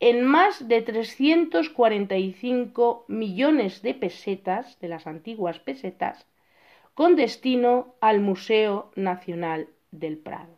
en 0.00 0.24
más 0.24 0.68
de 0.68 0.82
345 0.82 3.06
millones 3.08 3.82
de 3.82 3.94
pesetas, 3.94 4.78
de 4.80 4.88
las 4.88 5.06
antiguas 5.06 5.58
pesetas, 5.58 6.26
con 6.94 7.16
destino 7.16 7.94
al 8.00 8.20
Museo 8.20 8.90
Nacional 8.94 9.68
del 9.90 10.18
Prado. 10.18 10.55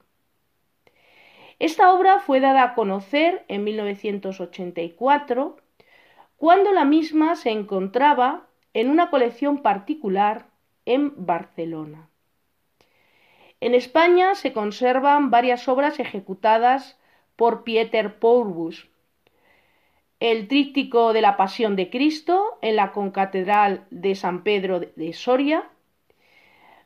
Esta 1.59 1.92
obra 1.92 2.21
fue 2.21 2.40
dada 2.40 2.62
a 2.62 2.75
conocer 2.75 3.44
en 3.49 3.64
1984, 3.64 5.57
cuando 6.37 6.73
la 6.73 6.85
misma 6.85 7.35
se 7.35 7.51
encontraba 7.51 8.47
en 8.75 8.90
una 8.90 9.11
colección 9.11 9.59
particular 9.59 10.47
en 10.85 11.12
Barcelona. 11.16 12.09
En 13.61 13.75
España 13.75 14.37
se 14.37 14.53
conservan 14.53 15.31
varias 15.31 15.66
obras 15.66 15.99
ejecutadas 15.99 16.97
por 17.35 17.64
Pieter 17.64 18.21
Pourbus. 18.21 18.88
El 20.21 20.47
tríptico 20.47 21.12
de 21.12 21.23
la 21.23 21.37
Pasión 21.37 21.75
de 21.75 21.90
Cristo 21.90 22.59
en 22.62 22.77
la 22.77 22.92
concatedral 22.92 23.85
de 23.90 24.14
San 24.14 24.44
Pedro 24.44 24.81
de 24.81 25.12
Soria, 25.12 25.68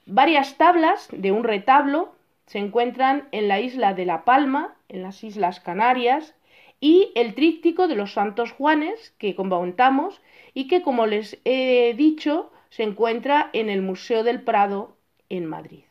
varias 0.06 0.56
tablas 0.56 1.08
de 1.12 1.30
un 1.30 1.44
retablo 1.44 2.14
se 2.46 2.59
encuentran 2.59 3.28
en 3.33 3.48
la 3.48 3.61
isla 3.61 3.94
de 3.94 4.05
La 4.05 4.24
Palma, 4.24 4.76
en 4.88 5.02
las 5.02 5.22
Islas 5.24 5.61
Canarias, 5.61 6.35
y 6.81 7.12
el 7.14 7.35
tríptico 7.35 7.87
de 7.87 7.94
los 7.94 8.12
Santos 8.12 8.52
Juanes, 8.52 9.14
que 9.18 9.35
comentamos, 9.35 10.20
y 10.52 10.66
que, 10.68 10.83
como 10.83 11.07
les 11.07 11.38
he 11.44 11.94
dicho, 11.94 12.52
se 12.70 12.83
encuentra 12.83 13.50
en 13.52 13.70
el 13.70 13.83
Museo 13.83 14.24
del 14.24 14.42
Prado, 14.42 14.96
en 15.28 15.46
Madrid. 15.46 15.85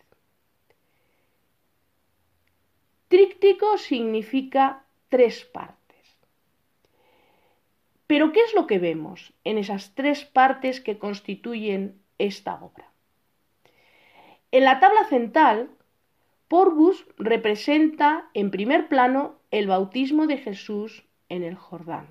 Tríptico 3.07 3.77
significa 3.77 4.83
tres 5.09 5.43
partes. 5.45 5.81
Pero 8.07 8.31
¿qué 8.31 8.41
es 8.41 8.53
lo 8.53 8.67
que 8.67 8.79
vemos 8.79 9.33
en 9.43 9.57
esas 9.57 9.95
tres 9.95 10.25
partes 10.25 10.81
que 10.81 10.97
constituyen 10.97 12.01
esta 12.17 12.55
obra? 12.55 12.91
En 14.51 14.65
la 14.65 14.79
tabla 14.79 15.05
central, 15.05 15.69
Porbus 16.51 17.05
representa 17.17 18.29
en 18.33 18.51
primer 18.51 18.89
plano 18.89 19.35
el 19.51 19.67
bautismo 19.67 20.27
de 20.27 20.35
Jesús 20.35 21.05
en 21.29 21.43
el 21.43 21.55
Jordán. 21.55 22.07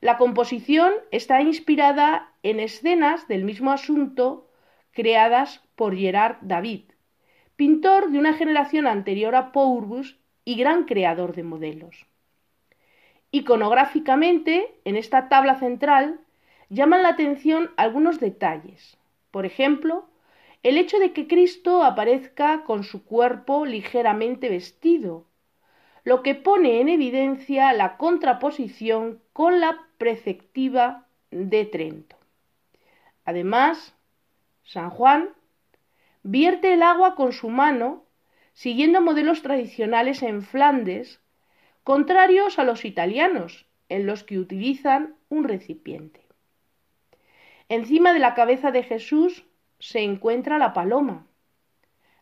La 0.00 0.18
composición 0.18 0.92
está 1.12 1.40
inspirada 1.40 2.32
en 2.42 2.58
escenas 2.58 3.28
del 3.28 3.44
mismo 3.44 3.70
asunto 3.70 4.50
creadas 4.90 5.62
por 5.76 5.94
Gerard 5.94 6.38
David, 6.40 6.86
pintor 7.54 8.10
de 8.10 8.18
una 8.18 8.34
generación 8.34 8.88
anterior 8.88 9.36
a 9.36 9.52
Porbus 9.52 10.18
y 10.44 10.56
gran 10.56 10.82
creador 10.82 11.36
de 11.36 11.44
modelos. 11.44 12.04
Iconográficamente, 13.30 14.74
en 14.84 14.96
esta 14.96 15.28
tabla 15.28 15.60
central, 15.60 16.18
llaman 16.68 17.04
la 17.04 17.10
atención 17.10 17.70
algunos 17.76 18.18
detalles. 18.18 18.98
Por 19.30 19.46
ejemplo, 19.46 20.08
el 20.62 20.76
hecho 20.76 20.98
de 20.98 21.12
que 21.12 21.28
Cristo 21.28 21.82
aparezca 21.84 22.64
con 22.64 22.84
su 22.84 23.04
cuerpo 23.04 23.64
ligeramente 23.64 24.48
vestido, 24.48 25.26
lo 26.04 26.22
que 26.22 26.34
pone 26.34 26.80
en 26.80 26.88
evidencia 26.88 27.72
la 27.72 27.96
contraposición 27.96 29.20
con 29.32 29.60
la 29.60 29.78
preceptiva 29.98 31.06
de 31.30 31.64
Trento. 31.66 32.16
Además, 33.24 33.94
San 34.62 34.90
Juan 34.90 35.30
vierte 36.22 36.72
el 36.72 36.82
agua 36.82 37.14
con 37.14 37.32
su 37.32 37.48
mano, 37.48 38.04
siguiendo 38.52 39.00
modelos 39.00 39.42
tradicionales 39.42 40.22
en 40.22 40.42
Flandes 40.42 41.20
contrarios 41.84 42.58
a 42.58 42.64
los 42.64 42.84
italianos, 42.84 43.66
en 43.88 44.06
los 44.06 44.24
que 44.24 44.38
utilizan 44.38 45.16
un 45.28 45.44
recipiente. 45.44 46.26
Encima 47.68 48.12
de 48.12 48.18
la 48.18 48.34
cabeza 48.34 48.70
de 48.70 48.82
Jesús 48.82 49.44
se 49.78 50.00
encuentra 50.00 50.58
la 50.58 50.72
paloma. 50.72 51.26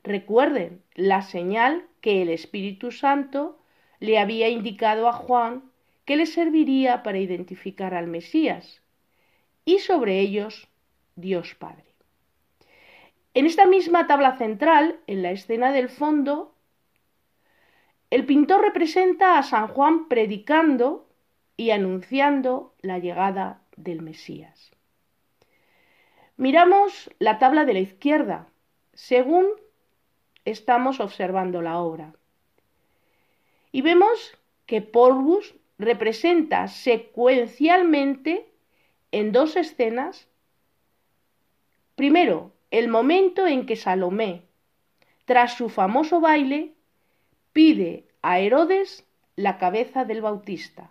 Recuerden 0.02 0.82
la 0.94 1.22
señal 1.22 1.86
que 2.00 2.22
el 2.22 2.28
Espíritu 2.28 2.92
Santo 2.92 3.58
le 3.98 4.18
había 4.18 4.48
indicado 4.48 5.08
a 5.08 5.12
Juan 5.12 5.70
que 6.04 6.16
le 6.16 6.26
serviría 6.26 7.02
para 7.02 7.18
identificar 7.18 7.94
al 7.94 8.06
Mesías, 8.06 8.80
y 9.64 9.80
sobre 9.80 10.20
ellos 10.20 10.68
Dios 11.16 11.54
Padre. 11.54 11.84
En 13.34 13.44
esta 13.44 13.66
misma 13.66 14.06
tabla 14.06 14.38
central, 14.38 15.00
en 15.06 15.22
la 15.22 15.32
escena 15.32 15.72
del 15.72 15.88
fondo, 15.88 16.54
el 18.10 18.24
pintor 18.24 18.62
representa 18.62 19.36
a 19.36 19.42
San 19.42 19.66
Juan 19.68 20.08
predicando 20.08 21.08
y 21.56 21.70
anunciando 21.70 22.74
la 22.80 22.98
llegada 22.98 23.62
del 23.76 24.00
Mesías. 24.02 24.75
Miramos 26.36 27.10
la 27.18 27.38
tabla 27.38 27.64
de 27.64 27.72
la 27.72 27.80
izquierda, 27.80 28.48
según 28.92 29.46
estamos 30.44 31.00
observando 31.00 31.62
la 31.62 31.78
obra. 31.78 32.14
Y 33.72 33.82
vemos 33.82 34.36
que 34.66 34.82
Porbus 34.82 35.54
representa 35.78 36.68
secuencialmente 36.68 38.52
en 39.12 39.32
dos 39.32 39.56
escenas, 39.56 40.28
primero, 41.94 42.52
el 42.70 42.88
momento 42.88 43.46
en 43.46 43.64
que 43.64 43.76
Salomé, 43.76 44.42
tras 45.24 45.56
su 45.56 45.68
famoso 45.68 46.20
baile, 46.20 46.74
pide 47.52 48.04
a 48.20 48.40
Herodes 48.40 49.06
la 49.36 49.56
cabeza 49.56 50.04
del 50.04 50.20
Bautista. 50.20 50.90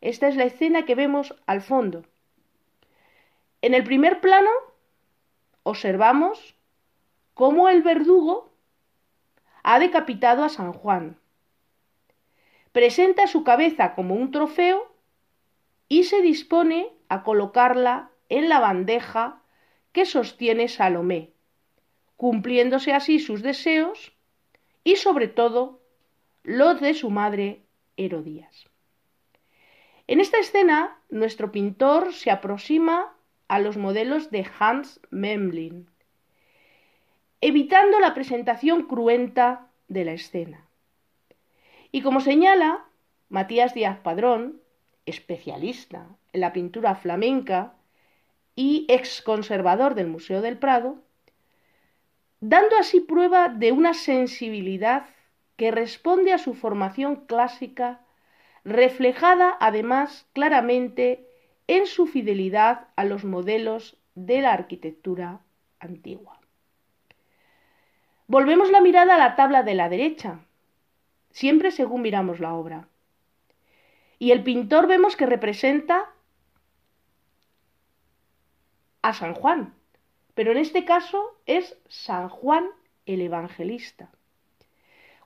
Esta 0.00 0.28
es 0.28 0.36
la 0.36 0.44
escena 0.44 0.84
que 0.84 0.94
vemos 0.94 1.34
al 1.46 1.62
fondo. 1.62 2.04
En 3.60 3.74
el 3.74 3.84
primer 3.84 4.20
plano 4.20 4.50
observamos 5.64 6.54
cómo 7.34 7.68
el 7.68 7.82
verdugo 7.82 8.52
ha 9.62 9.78
decapitado 9.78 10.44
a 10.44 10.48
San 10.48 10.72
Juan. 10.72 11.18
Presenta 12.72 13.26
su 13.26 13.42
cabeza 13.42 13.94
como 13.94 14.14
un 14.14 14.30
trofeo 14.30 14.92
y 15.88 16.04
se 16.04 16.22
dispone 16.22 16.92
a 17.08 17.22
colocarla 17.22 18.10
en 18.28 18.48
la 18.48 18.60
bandeja 18.60 19.42
que 19.92 20.06
sostiene 20.06 20.68
Salomé, 20.68 21.32
cumpliéndose 22.16 22.92
así 22.92 23.18
sus 23.18 23.42
deseos 23.42 24.12
y 24.84 24.96
sobre 24.96 25.28
todo 25.28 25.80
los 26.44 26.80
de 26.80 26.94
su 26.94 27.10
madre 27.10 27.62
Herodías. 27.96 28.66
En 30.06 30.20
esta 30.20 30.38
escena, 30.38 30.98
nuestro 31.10 31.50
pintor 31.52 32.14
se 32.14 32.30
aproxima 32.30 33.14
a 33.48 33.58
los 33.58 33.76
modelos 33.76 34.30
de 34.30 34.46
Hans 34.58 35.00
Memling, 35.10 35.88
evitando 37.40 37.98
la 37.98 38.14
presentación 38.14 38.82
cruenta 38.82 39.68
de 39.88 40.04
la 40.04 40.12
escena. 40.12 40.68
Y 41.90 42.02
como 42.02 42.20
señala 42.20 42.84
Matías 43.30 43.74
Díaz 43.74 43.98
Padrón, 44.00 44.60
especialista 45.06 46.06
en 46.32 46.42
la 46.42 46.52
pintura 46.52 46.94
flamenca 46.94 47.74
y 48.54 48.86
ex 48.88 49.22
conservador 49.22 49.94
del 49.94 50.08
Museo 50.08 50.42
del 50.42 50.58
Prado, 50.58 50.98
dando 52.40 52.76
así 52.76 53.00
prueba 53.00 53.48
de 53.48 53.72
una 53.72 53.94
sensibilidad 53.94 55.06
que 55.56 55.70
responde 55.70 56.32
a 56.32 56.38
su 56.38 56.54
formación 56.54 57.26
clásica, 57.26 58.00
reflejada 58.64 59.56
además 59.60 60.26
claramente 60.32 61.27
en 61.68 61.86
su 61.86 62.06
fidelidad 62.06 62.88
a 62.96 63.04
los 63.04 63.24
modelos 63.24 63.96
de 64.14 64.42
la 64.42 64.52
arquitectura 64.52 65.40
antigua. 65.78 66.40
Volvemos 68.26 68.70
la 68.70 68.80
mirada 68.80 69.14
a 69.14 69.18
la 69.18 69.36
tabla 69.36 69.62
de 69.62 69.74
la 69.74 69.88
derecha, 69.88 70.40
siempre 71.30 71.70
según 71.70 72.02
miramos 72.02 72.40
la 72.40 72.54
obra. 72.54 72.88
Y 74.18 74.32
el 74.32 74.42
pintor 74.42 74.88
vemos 74.88 75.14
que 75.14 75.26
representa 75.26 76.10
a 79.02 79.14
San 79.14 79.34
Juan, 79.34 79.74
pero 80.34 80.50
en 80.52 80.58
este 80.58 80.84
caso 80.84 81.38
es 81.46 81.76
San 81.88 82.28
Juan 82.28 82.66
el 83.06 83.22
Evangelista. 83.22 84.10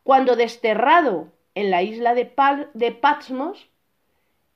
Cuando 0.05 0.37
desterrado 0.37 1.33
en 1.55 1.71
la 1.71 1.83
isla 1.83 2.15
de, 2.15 2.27
Patmos, 2.93 3.69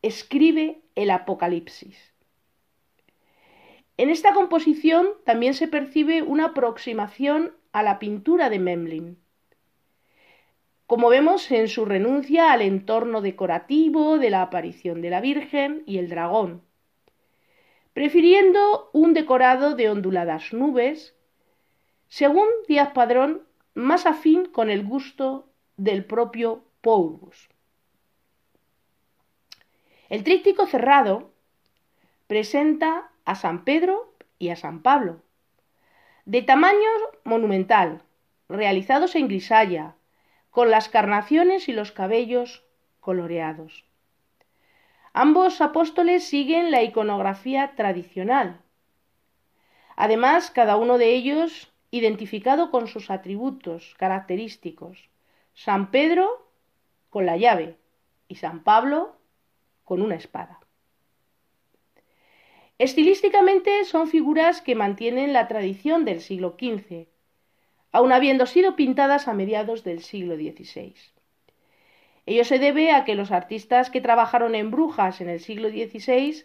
escribe 0.02 0.82
el 0.94 1.10
Apocalipsis. 1.10 2.14
En 3.96 4.10
esta 4.10 4.34
composición 4.34 5.08
también 5.24 5.54
se 5.54 5.68
percibe 5.68 6.22
una 6.22 6.46
aproximación 6.46 7.54
a 7.72 7.82
la 7.82 7.98
pintura 7.98 8.50
de 8.50 8.58
Memling, 8.58 9.18
como 10.86 11.08
vemos 11.08 11.50
en 11.50 11.68
su 11.68 11.84
renuncia 11.84 12.52
al 12.52 12.62
entorno 12.62 13.20
decorativo 13.20 14.18
de 14.18 14.30
la 14.30 14.42
aparición 14.42 15.02
de 15.02 15.10
la 15.10 15.20
Virgen 15.20 15.82
y 15.86 15.98
el 15.98 16.08
dragón, 16.08 16.62
prefiriendo 17.92 18.90
un 18.92 19.14
decorado 19.14 19.74
de 19.74 19.88
onduladas 19.88 20.52
nubes, 20.52 21.16
según 22.08 22.46
Díaz 22.68 22.90
Padrón, 22.92 23.42
más 23.74 24.06
afín 24.06 24.46
con 24.46 24.70
el 24.70 24.84
gusto 24.84 25.48
del 25.76 26.04
propio 26.04 26.64
Poulbus. 26.82 27.48
El 30.08 30.22
tríptico 30.22 30.66
cerrado 30.66 31.32
presenta 32.26 33.10
a 33.24 33.34
San 33.34 33.64
Pedro 33.64 34.14
y 34.38 34.50
a 34.50 34.56
San 34.56 34.82
Pablo, 34.82 35.22
de 36.24 36.42
tamaño 36.42 36.90
monumental, 37.24 38.02
realizados 38.48 39.16
en 39.16 39.28
grisalla, 39.28 39.94
con 40.50 40.70
las 40.70 40.88
carnaciones 40.88 41.68
y 41.68 41.72
los 41.72 41.92
cabellos 41.92 42.64
coloreados. 43.00 43.84
Ambos 45.12 45.60
apóstoles 45.60 46.24
siguen 46.24 46.70
la 46.70 46.82
iconografía 46.82 47.74
tradicional. 47.74 48.60
Además, 49.96 50.50
cada 50.50 50.76
uno 50.76 50.98
de 50.98 51.14
ellos 51.14 51.72
identificado 51.90 52.70
con 52.70 52.86
sus 52.86 53.10
atributos 53.10 53.94
característicos. 53.98 55.08
San 55.54 55.90
Pedro 55.90 56.50
con 57.10 57.26
la 57.26 57.36
llave 57.36 57.76
y 58.28 58.36
San 58.36 58.62
Pablo 58.62 59.15
con 59.86 60.02
una 60.02 60.16
espada. 60.16 60.60
Estilísticamente 62.78 63.86
son 63.86 64.08
figuras 64.08 64.60
que 64.60 64.74
mantienen 64.74 65.32
la 65.32 65.48
tradición 65.48 66.04
del 66.04 66.20
siglo 66.20 66.56
XV, 66.60 67.06
aun 67.92 68.12
habiendo 68.12 68.44
sido 68.44 68.76
pintadas 68.76 69.28
a 69.28 69.32
mediados 69.32 69.82
del 69.82 70.02
siglo 70.02 70.36
XVI. 70.36 70.94
Ello 72.26 72.44
se 72.44 72.58
debe 72.58 72.90
a 72.90 73.04
que 73.04 73.14
los 73.14 73.30
artistas 73.30 73.88
que 73.88 74.02
trabajaron 74.02 74.54
en 74.54 74.70
Brujas 74.70 75.22
en 75.22 75.30
el 75.30 75.40
siglo 75.40 75.70
XVI 75.70 76.44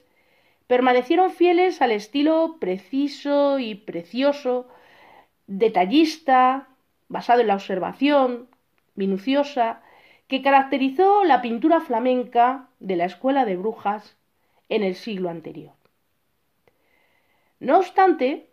permanecieron 0.67 1.31
fieles 1.31 1.81
al 1.81 1.91
estilo 1.91 2.57
preciso 2.59 3.59
y 3.59 3.75
precioso, 3.75 4.69
detallista, 5.47 6.69
basado 7.09 7.41
en 7.41 7.47
la 7.47 7.55
observación, 7.55 8.47
minuciosa 8.95 9.81
que 10.27 10.41
caracterizó 10.41 11.25
la 11.25 11.41
pintura 11.41 11.81
flamenca 11.81 12.69
de 12.81 12.97
la 12.97 13.05
escuela 13.05 13.45
de 13.45 13.55
brujas 13.55 14.17
en 14.67 14.83
el 14.83 14.95
siglo 14.95 15.29
anterior. 15.29 15.73
No 17.59 17.77
obstante, 17.77 18.49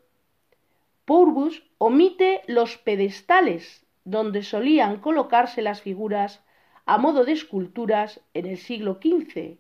Pourbus 1.04 1.64
omite 1.78 2.42
los 2.46 2.76
pedestales 2.76 3.86
donde 4.04 4.42
solían 4.42 5.00
colocarse 5.00 5.62
las 5.62 5.80
figuras 5.80 6.44
a 6.84 6.98
modo 6.98 7.24
de 7.24 7.32
esculturas 7.32 8.20
en 8.34 8.46
el 8.46 8.58
siglo 8.58 8.98
XV 9.02 9.58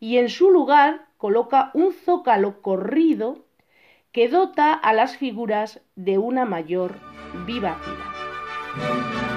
y 0.00 0.18
en 0.18 0.28
su 0.28 0.50
lugar 0.50 1.06
coloca 1.16 1.70
un 1.74 1.92
zócalo 1.92 2.60
corrido 2.62 3.44
que 4.12 4.28
dota 4.28 4.72
a 4.72 4.92
las 4.92 5.16
figuras 5.16 5.80
de 5.94 6.18
una 6.18 6.44
mayor 6.44 6.98
vivacidad. 7.46 9.27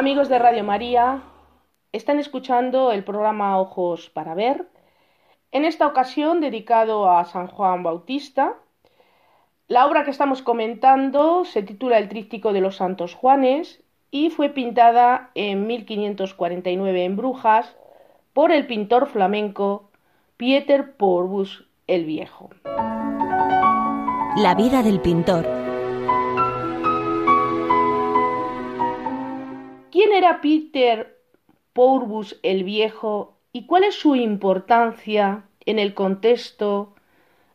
Amigos 0.00 0.30
de 0.30 0.38
Radio 0.38 0.64
María, 0.64 1.20
están 1.92 2.18
escuchando 2.18 2.90
el 2.90 3.04
programa 3.04 3.58
Ojos 3.60 4.08
para 4.08 4.32
Ver, 4.32 4.66
en 5.52 5.66
esta 5.66 5.86
ocasión 5.86 6.40
dedicado 6.40 7.10
a 7.10 7.26
San 7.26 7.48
Juan 7.48 7.82
Bautista. 7.82 8.54
La 9.68 9.86
obra 9.86 10.06
que 10.06 10.10
estamos 10.10 10.40
comentando 10.40 11.44
se 11.44 11.62
titula 11.62 11.98
El 11.98 12.08
Tríptico 12.08 12.54
de 12.54 12.62
los 12.62 12.76
Santos 12.76 13.14
Juanes 13.14 13.82
y 14.10 14.30
fue 14.30 14.48
pintada 14.48 15.32
en 15.34 15.66
1549 15.66 17.04
en 17.04 17.16
Brujas 17.18 17.76
por 18.32 18.52
el 18.52 18.66
pintor 18.66 19.06
flamenco 19.06 19.90
Pieter 20.38 20.96
Porbus 20.96 21.66
el 21.86 22.06
Viejo. 22.06 22.48
La 24.38 24.54
vida 24.56 24.82
del 24.82 24.98
pintor. 25.00 25.59
¿Quién 30.00 30.14
era 30.14 30.40
Peter 30.40 31.18
Pourbus 31.74 32.40
el 32.42 32.64
Viejo 32.64 33.36
y 33.52 33.66
cuál 33.66 33.84
es 33.84 33.96
su 33.96 34.16
importancia 34.16 35.44
en 35.66 35.78
el 35.78 35.92
contexto 35.92 36.94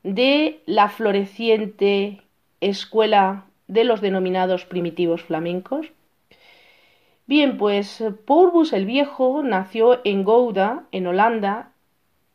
de 0.04 0.62
la 0.68 0.90
floreciente 0.90 2.22
escuela 2.62 3.46
de 3.68 3.84
los 3.84 4.00
denominados 4.00 4.64
primitivos 4.66 5.24
flamencos? 5.24 5.88
Bien, 7.26 7.58
pues 7.58 8.04
Pourbus 8.26 8.74
el 8.74 8.86
Viejo 8.86 9.42
nació 9.42 10.02
en 10.04 10.24
Gouda, 10.24 10.84
en 10.92 11.08
Holanda, 11.08 11.72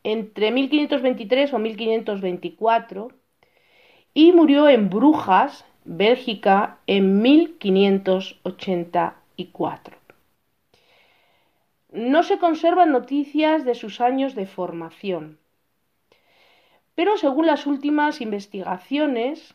entre 0.02 0.50
1523 0.50 1.54
o 1.54 1.60
1524 1.60 3.12
y 4.12 4.32
murió 4.32 4.68
en 4.68 4.90
Brujas, 4.90 5.64
Bélgica, 5.84 6.78
en 6.88 7.22
1584. 7.22 9.99
No 11.92 12.22
se 12.22 12.38
conservan 12.38 12.92
noticias 12.92 13.64
de 13.64 13.74
sus 13.74 14.00
años 14.00 14.36
de 14.36 14.46
formación, 14.46 15.38
pero 16.94 17.16
según 17.16 17.46
las 17.46 17.66
últimas 17.66 18.20
investigaciones, 18.20 19.54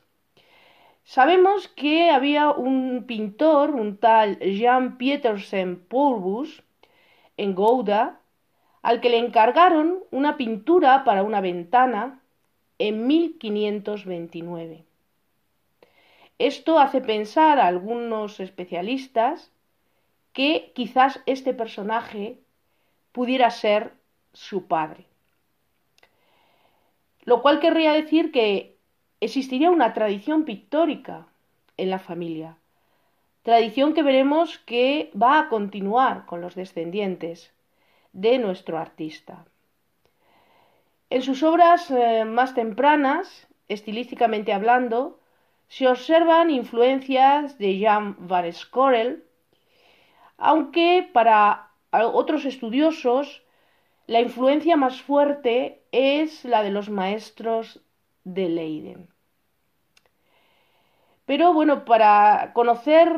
sabemos 1.06 1.70
que 1.70 2.10
había 2.10 2.50
un 2.52 3.06
pintor, 3.08 3.72
un 3.72 3.98
tal 3.98 4.38
Jean 4.40 4.98
Pietersen 4.98 5.80
Pourbus, 5.80 6.62
en 7.38 7.56
Gouda, 7.56 8.20
al 8.82 9.00
que 9.00 9.10
le 9.10 9.20
encargaron 9.20 10.00
una 10.12 10.36
pintura 10.36 11.06
para 11.06 11.24
una 11.24 11.40
ventana 11.40 12.20
en 12.80 13.08
1529. 13.08 14.84
Esto 16.38 16.80
hace 16.80 17.00
pensar 17.00 17.60
a 17.60 17.68
algunos 17.68 18.42
especialistas 18.42 19.52
que 20.36 20.74
quizás 20.76 21.22
este 21.26 21.54
personaje 21.54 22.38
pudiera 23.14 23.50
ser 23.52 23.94
su 24.34 24.68
padre. 24.68 25.06
Lo 27.24 27.42
cual 27.42 27.62
querría 27.62 27.94
decir 27.94 28.34
que 28.34 28.76
existiría 29.22 29.72
una 29.72 29.94
tradición 29.94 30.44
pictórica 30.44 31.26
en 31.78 31.90
la 31.90 32.00
familia, 32.00 32.58
tradición 33.44 33.94
que 33.94 34.04
veremos 34.04 34.60
que 34.60 35.10
va 35.20 35.40
a 35.40 35.48
continuar 35.48 36.26
con 36.26 36.42
los 36.42 36.54
descendientes 36.54 37.54
de 38.12 38.38
nuestro 38.38 38.78
artista. 38.78 39.46
En 41.10 41.22
sus 41.22 41.44
obras 41.44 41.90
eh, 41.92 42.26
más 42.26 42.54
tempranas, 42.54 43.48
estilísticamente 43.70 44.52
hablando, 44.52 45.18
se 45.70 45.88
observan 45.88 46.50
influencias 46.52 47.58
de 47.58 47.80
Jan 47.80 48.18
van 48.20 48.52
aunque 50.38 51.10
para 51.14 51.72
otros 51.92 52.46
estudiosos 52.46 53.44
la 54.08 54.22
influencia 54.22 54.76
más 54.76 55.02
fuerte 55.02 55.84
es 55.92 56.46
la 56.46 56.62
de 56.64 56.72
los 56.72 56.90
maestros 56.90 57.82
de 58.24 58.50
Leiden. 58.50 59.10
Pero 61.26 61.54
bueno, 61.54 61.86
para 61.86 62.52
conocer 62.54 63.18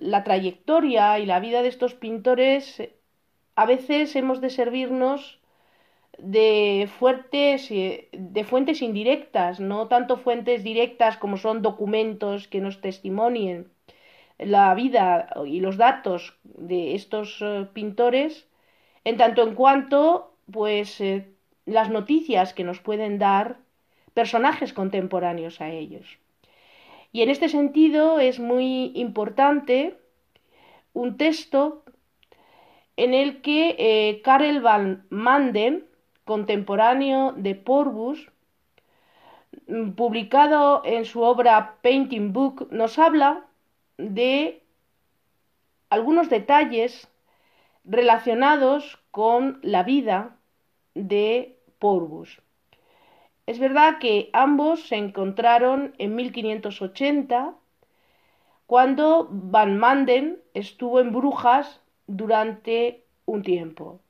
la 0.00 0.24
trayectoria 0.24 1.18
y 1.18 1.26
la 1.26 1.40
vida 1.40 1.62
de 1.62 1.68
estos 1.68 1.94
pintores, 1.94 2.82
a 3.56 3.66
veces 3.66 4.16
hemos 4.16 4.40
de 4.40 4.48
servirnos 4.48 5.42
de, 6.18 6.88
fuertes, 6.98 7.68
de 7.68 8.44
fuentes 8.44 8.82
indirectas, 8.82 9.60
no 9.60 9.88
tanto 9.88 10.16
fuentes 10.16 10.62
directas 10.64 11.16
como 11.18 11.36
son 11.36 11.62
documentos 11.62 12.48
que 12.48 12.60
nos 12.60 12.80
testimonien, 12.80 13.71
la 14.46 14.74
vida 14.74 15.28
y 15.46 15.60
los 15.60 15.76
datos 15.76 16.36
de 16.44 16.94
estos 16.94 17.38
eh, 17.40 17.66
pintores, 17.72 18.46
en 19.04 19.16
tanto 19.16 19.42
en 19.42 19.54
cuanto, 19.54 20.34
pues, 20.50 21.00
eh, 21.00 21.28
las 21.66 21.90
noticias 21.90 22.54
que 22.54 22.64
nos 22.64 22.80
pueden 22.80 23.18
dar 23.18 23.58
personajes 24.14 24.72
contemporáneos 24.72 25.60
a 25.60 25.70
ellos. 25.70 26.18
Y 27.12 27.22
en 27.22 27.30
este 27.30 27.48
sentido 27.48 28.20
es 28.20 28.40
muy 28.40 28.92
importante 28.94 29.98
un 30.92 31.16
texto 31.16 31.84
en 32.96 33.14
el 33.14 33.42
que 33.42 33.76
eh, 33.78 34.22
Karel 34.22 34.60
van 34.60 35.06
Manden, 35.10 35.86
contemporáneo 36.24 37.32
de 37.36 37.54
Porbus, 37.54 38.30
mm, 39.66 39.92
publicado 39.92 40.82
en 40.84 41.04
su 41.04 41.22
obra 41.22 41.78
Painting 41.82 42.32
Book, 42.32 42.68
nos 42.70 42.98
habla 42.98 43.44
de 44.10 44.62
algunos 45.90 46.28
detalles 46.28 47.08
relacionados 47.84 48.98
con 49.10 49.58
la 49.62 49.82
vida 49.82 50.36
de 50.94 51.58
Porbus. 51.78 52.40
Es 53.46 53.58
verdad 53.58 53.98
que 53.98 54.30
ambos 54.32 54.86
se 54.86 54.96
encontraron 54.96 55.94
en 55.98 56.14
1580 56.14 57.54
cuando 58.66 59.28
Van 59.30 59.78
Manden 59.78 60.40
estuvo 60.54 61.00
en 61.00 61.12
Brujas 61.12 61.80
durante 62.06 63.04
un 63.26 63.42
tiempo. 63.42 64.00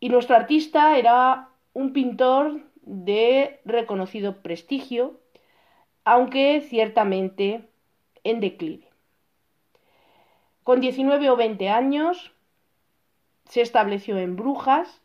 Y 0.00 0.08
nuestro 0.08 0.34
artista 0.36 0.98
era 0.98 1.50
un 1.74 1.92
pintor 1.92 2.62
de 2.82 3.60
reconocido 3.64 4.42
prestigio, 4.42 5.20
aunque 6.04 6.62
ciertamente 6.62 7.69
en 8.24 8.40
declive. 8.40 8.88
Con 10.62 10.80
19 10.80 11.30
o 11.30 11.36
20 11.36 11.68
años 11.68 12.32
se 13.46 13.60
estableció 13.60 14.18
en 14.18 14.36
Brujas 14.36 15.00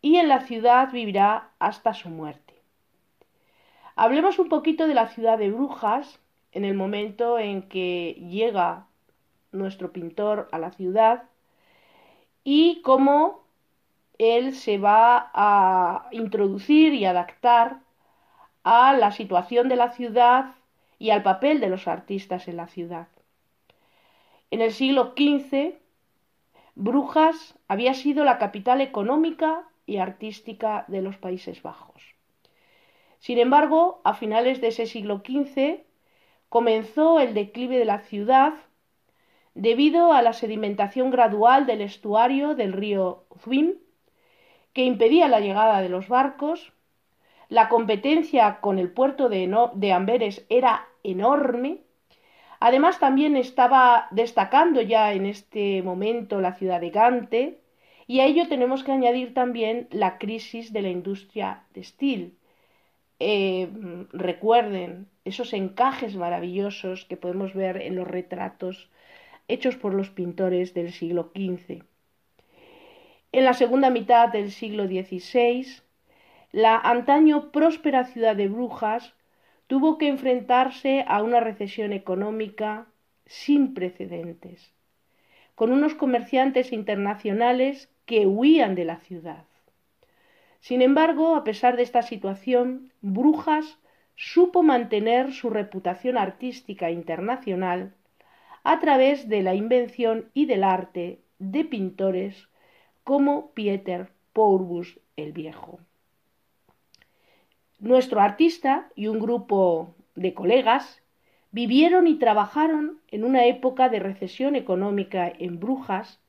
y 0.00 0.16
en 0.16 0.28
la 0.28 0.40
ciudad 0.40 0.90
vivirá 0.92 1.50
hasta 1.58 1.94
su 1.94 2.08
muerte. 2.08 2.54
Hablemos 3.94 4.38
un 4.38 4.48
poquito 4.48 4.86
de 4.86 4.94
la 4.94 5.08
ciudad 5.08 5.38
de 5.38 5.50
Brujas 5.50 6.18
en 6.52 6.64
el 6.64 6.74
momento 6.74 7.38
en 7.38 7.68
que 7.68 8.14
llega 8.14 8.86
nuestro 9.52 9.92
pintor 9.92 10.48
a 10.50 10.58
la 10.58 10.70
ciudad 10.70 11.24
y 12.44 12.80
cómo 12.82 13.42
él 14.18 14.54
se 14.54 14.78
va 14.78 15.30
a 15.34 16.08
introducir 16.12 16.94
y 16.94 17.04
adaptar 17.04 17.80
a 18.64 18.92
la 18.94 19.12
situación 19.12 19.68
de 19.68 19.76
la 19.76 19.90
ciudad 19.90 20.54
y 21.02 21.10
al 21.10 21.24
papel 21.24 21.58
de 21.58 21.68
los 21.68 21.88
artistas 21.88 22.46
en 22.46 22.56
la 22.56 22.68
ciudad. 22.68 23.08
En 24.52 24.60
el 24.60 24.70
siglo 24.70 25.14
XV, 25.16 25.74
Brujas 26.76 27.58
había 27.66 27.92
sido 27.94 28.22
la 28.22 28.38
capital 28.38 28.80
económica 28.80 29.64
y 29.84 29.96
artística 29.96 30.84
de 30.86 31.02
los 31.02 31.16
Países 31.16 31.60
Bajos. 31.60 32.14
Sin 33.18 33.40
embargo, 33.40 34.00
a 34.04 34.14
finales 34.14 34.60
de 34.60 34.68
ese 34.68 34.86
siglo 34.86 35.24
XV 35.26 35.80
comenzó 36.48 37.18
el 37.18 37.34
declive 37.34 37.78
de 37.78 37.84
la 37.84 37.98
ciudad 38.02 38.52
debido 39.54 40.12
a 40.12 40.22
la 40.22 40.32
sedimentación 40.32 41.10
gradual 41.10 41.66
del 41.66 41.80
estuario 41.80 42.54
del 42.54 42.72
río 42.72 43.24
Zwim, 43.40 43.74
que 44.72 44.84
impedía 44.84 45.26
la 45.26 45.40
llegada 45.40 45.82
de 45.82 45.88
los 45.88 46.06
barcos, 46.06 46.72
la 47.48 47.68
competencia 47.68 48.60
con 48.60 48.78
el 48.78 48.92
puerto 48.92 49.28
de, 49.28 49.92
Amberes 49.92 50.46
era 50.48 50.86
enorme, 51.02 51.78
además 52.60 52.98
también 52.98 53.36
estaba 53.36 54.08
destacando 54.10 54.80
ya 54.80 55.12
en 55.12 55.26
este 55.26 55.82
momento 55.82 56.40
la 56.40 56.54
ciudad 56.54 56.80
de 56.80 56.90
Gante, 56.90 57.58
y 58.06 58.20
a 58.20 58.26
ello 58.26 58.48
tenemos 58.48 58.84
que 58.84 58.92
añadir 58.92 59.32
también 59.34 59.88
la 59.90 60.18
crisis 60.18 60.72
de 60.72 60.82
la 60.82 60.90
industria 60.90 61.64
textil. 61.72 62.36
Eh, 63.20 63.68
recuerden 64.12 65.06
esos 65.24 65.52
encajes 65.52 66.16
maravillosos 66.16 67.04
que 67.04 67.16
podemos 67.16 67.54
ver 67.54 67.76
en 67.80 67.94
los 67.96 68.08
retratos 68.08 68.90
hechos 69.48 69.76
por 69.76 69.94
los 69.94 70.10
pintores 70.10 70.74
del 70.74 70.92
siglo 70.92 71.30
XV. 71.34 71.84
En 73.32 73.44
la 73.44 73.54
segunda 73.54 73.90
mitad 73.90 74.28
del 74.28 74.50
siglo 74.50 74.86
XVI, 74.86 75.66
la 76.50 76.76
antaño 76.76 77.50
próspera 77.50 78.04
ciudad 78.04 78.36
de 78.36 78.48
Brujas 78.48 79.14
tuvo 79.66 79.98
que 79.98 80.08
enfrentarse 80.08 81.04
a 81.06 81.22
una 81.22 81.40
recesión 81.40 81.92
económica 81.92 82.86
sin 83.26 83.74
precedentes, 83.74 84.72
con 85.54 85.72
unos 85.72 85.94
comerciantes 85.94 86.72
internacionales 86.72 87.88
que 88.06 88.26
huían 88.26 88.74
de 88.74 88.84
la 88.84 88.98
ciudad. 88.98 89.44
Sin 90.60 90.82
embargo, 90.82 91.34
a 91.34 91.44
pesar 91.44 91.76
de 91.76 91.82
esta 91.82 92.02
situación, 92.02 92.92
Brujas 93.00 93.78
supo 94.16 94.62
mantener 94.62 95.32
su 95.32 95.50
reputación 95.50 96.16
artística 96.16 96.90
internacional 96.90 97.94
a 98.62 98.78
través 98.78 99.28
de 99.28 99.42
la 99.42 99.54
invención 99.54 100.30
y 100.34 100.46
del 100.46 100.62
arte 100.62 101.20
de 101.38 101.64
pintores 101.64 102.48
como 103.02 103.50
Pieter 103.52 104.12
Pourbus 104.32 105.00
el 105.16 105.32
Viejo. 105.32 105.80
Nuestro 107.82 108.20
artista 108.20 108.86
y 108.94 109.08
un 109.08 109.18
grupo 109.18 109.96
de 110.14 110.34
colegas 110.34 111.02
vivieron 111.50 112.06
y 112.06 112.14
trabajaron 112.14 113.00
en 113.08 113.24
una 113.24 113.46
época 113.46 113.88
de 113.88 113.98
recesión 113.98 114.54
económica 114.54 115.32
en 115.36 115.58
Brujas 115.58 116.20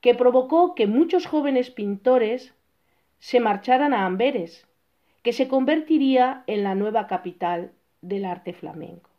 que 0.00 0.14
provocó 0.14 0.74
que 0.74 0.86
muchos 0.86 1.26
jóvenes 1.26 1.70
pintores 1.70 2.54
se 3.18 3.40
marcharan 3.40 3.92
a 3.92 4.06
Amberes, 4.06 4.66
que 5.22 5.34
se 5.34 5.48
convertiría 5.48 6.44
en 6.46 6.64
la 6.64 6.74
nueva 6.74 7.08
capital 7.08 7.72
del 8.00 8.24
arte 8.24 8.54
flamenco. 8.54 9.10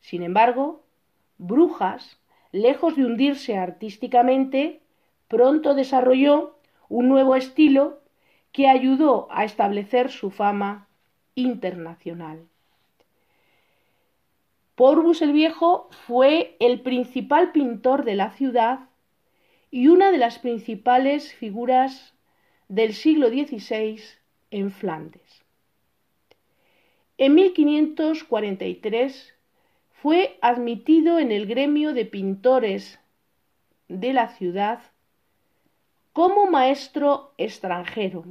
Sin 0.00 0.24
embargo, 0.24 0.82
Brujas, 1.38 2.18
lejos 2.50 2.96
de 2.96 3.04
hundirse 3.04 3.56
artísticamente, 3.56 4.80
pronto 5.28 5.76
desarrolló 5.76 6.58
un 6.88 7.08
nuevo 7.08 7.36
estilo 7.36 8.00
que 8.54 8.68
ayudó 8.68 9.26
a 9.32 9.44
establecer 9.44 10.12
su 10.12 10.30
fama 10.30 10.86
internacional. 11.34 12.46
Porbus 14.76 15.22
el 15.22 15.32
Viejo 15.32 15.88
fue 16.06 16.56
el 16.60 16.80
principal 16.80 17.50
pintor 17.50 18.04
de 18.04 18.14
la 18.14 18.30
ciudad 18.30 18.88
y 19.72 19.88
una 19.88 20.12
de 20.12 20.18
las 20.18 20.38
principales 20.38 21.34
figuras 21.34 22.14
del 22.68 22.94
siglo 22.94 23.28
XVI 23.28 24.00
en 24.52 24.70
Flandes. 24.70 25.42
En 27.18 27.34
1543 27.34 29.34
fue 29.90 30.38
admitido 30.42 31.18
en 31.18 31.32
el 31.32 31.46
gremio 31.46 31.92
de 31.92 32.06
pintores 32.06 33.00
de 33.88 34.12
la 34.12 34.28
ciudad 34.28 34.80
como 36.12 36.46
maestro 36.46 37.34
extranjero. 37.36 38.24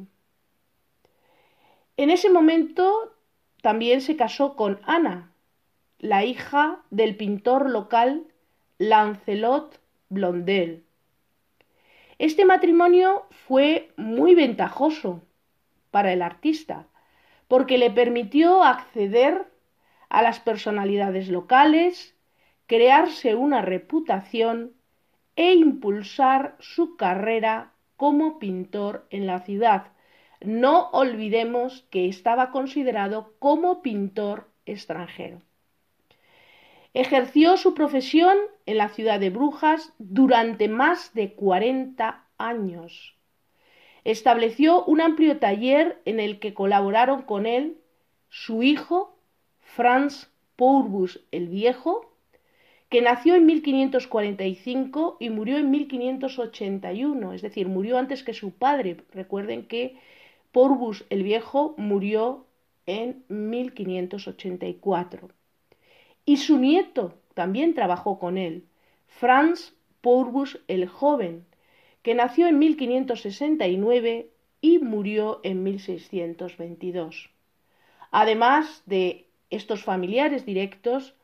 En 1.95 2.09
ese 2.09 2.29
momento 2.29 3.13
también 3.61 4.01
se 4.01 4.15
casó 4.15 4.55
con 4.55 4.79
Ana, 4.83 5.31
la 5.99 6.25
hija 6.25 6.81
del 6.89 7.15
pintor 7.15 7.69
local 7.69 8.25
Lancelot 8.79 9.79
Blondel. 10.09 10.83
Este 12.17 12.45
matrimonio 12.45 13.25
fue 13.47 13.91
muy 13.95 14.33
ventajoso 14.33 15.21
para 15.91 16.11
el 16.11 16.21
artista, 16.21 16.87
porque 17.47 17.77
le 17.77 17.91
permitió 17.91 18.63
acceder 18.63 19.47
a 20.09 20.21
las 20.23 20.39
personalidades 20.39 21.29
locales, 21.29 22.15
crearse 22.65 23.35
una 23.35 23.61
reputación 23.61 24.73
e 25.35 25.53
impulsar 25.53 26.55
su 26.59 26.95
carrera 26.97 27.71
como 27.97 28.39
pintor 28.39 29.05
en 29.09 29.27
la 29.27 29.39
ciudad. 29.39 29.92
No 30.43 30.89
olvidemos 30.91 31.85
que 31.89 32.07
estaba 32.07 32.51
considerado 32.51 33.33
como 33.39 33.81
pintor 33.81 34.49
extranjero. 34.65 35.41
Ejerció 36.93 37.57
su 37.57 37.73
profesión 37.73 38.37
en 38.65 38.77
la 38.77 38.89
ciudad 38.89 39.19
de 39.19 39.29
Brujas 39.29 39.93
durante 39.97 40.67
más 40.67 41.13
de 41.13 41.33
40 41.33 42.27
años. 42.37 43.15
Estableció 44.03 44.83
un 44.83 45.01
amplio 45.01 45.39
taller 45.39 46.01
en 46.05 46.19
el 46.19 46.39
que 46.39 46.53
colaboraron 46.53 47.21
con 47.21 47.45
él 47.45 47.77
su 48.29 48.63
hijo, 48.63 49.17
Franz 49.61 50.29
Pourbus 50.55 51.21
el 51.31 51.47
Viejo, 51.47 52.13
que 52.89 53.01
nació 53.01 53.35
en 53.35 53.45
1545 53.45 55.17
y 55.19 55.29
murió 55.29 55.57
en 55.57 55.71
1581, 55.71 57.33
es 57.33 57.41
decir, 57.41 57.67
murió 57.67 57.97
antes 57.97 58.23
que 58.23 58.33
su 58.35 58.51
padre. 58.51 58.97
Recuerden 59.11 59.67
que 59.67 59.97
Porbus 60.53 61.03
el 61.09 61.23
Viejo 61.23 61.75
murió 61.77 62.45
en 62.85 63.25
1584. 63.27 65.29
Y 66.25 66.37
su 66.37 66.57
nieto 66.59 67.15
también 67.33 67.73
trabajó 67.73 68.19
con 68.19 68.37
él, 68.37 68.63
Franz 69.07 69.73
Pourbus 70.01 70.61
el 70.67 70.87
Joven, 70.87 71.47
que 72.03 72.13
nació 72.13 72.45
en 72.47 72.59
1569 72.59 74.29
y 74.61 74.77
murió 74.79 75.39
en 75.43 75.63
1622. 75.63 77.31
Además 78.11 78.83
de 78.85 79.25
estos 79.49 79.83
familiares 79.83 80.45
directos, 80.45 81.15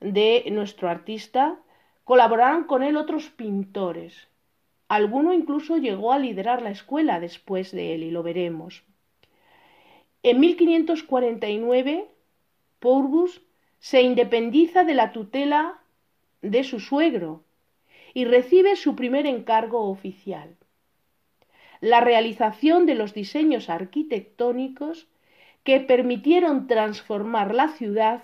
de 0.00 0.44
nuestro 0.52 0.90
artista, 0.90 1.58
colaboraron 2.04 2.64
con 2.64 2.82
él 2.82 2.98
otros 2.98 3.30
pintores. 3.30 4.28
Alguno 4.88 5.32
incluso 5.32 5.78
llegó 5.78 6.12
a 6.12 6.18
liderar 6.18 6.62
la 6.62 6.70
escuela 6.70 7.20
después 7.20 7.72
de 7.72 7.94
él, 7.94 8.02
y 8.02 8.10
lo 8.10 8.22
veremos. 8.22 8.84
En 10.22 10.40
1549, 10.40 12.08
Pourbus 12.78 13.42
se 13.78 14.02
independiza 14.02 14.84
de 14.84 14.94
la 14.94 15.12
tutela 15.12 15.80
de 16.42 16.64
su 16.64 16.80
suegro 16.80 17.44
y 18.14 18.24
recibe 18.24 18.76
su 18.76 18.94
primer 18.94 19.26
encargo 19.26 19.88
oficial, 19.90 20.56
la 21.80 22.00
realización 22.00 22.86
de 22.86 22.94
los 22.94 23.12
diseños 23.12 23.68
arquitectónicos 23.68 25.08
que 25.64 25.80
permitieron 25.80 26.66
transformar 26.66 27.54
la 27.54 27.68
ciudad 27.68 28.22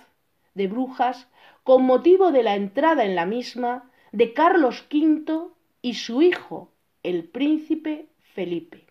de 0.55 0.67
Brujas 0.69 1.29
con 1.65 1.85
motivo 1.85 2.33
de 2.33 2.43
la 2.43 2.55
entrada 2.55 3.05
en 3.05 3.15
la 3.15 3.27
misma 3.27 3.91
de 4.13 4.33
Carlos 4.33 4.87
V 4.93 5.51
y 5.83 5.95
su 5.95 6.23
hijo, 6.23 6.73
el 7.03 7.25
príncipe 7.25 8.07
Felipe. 8.35 8.87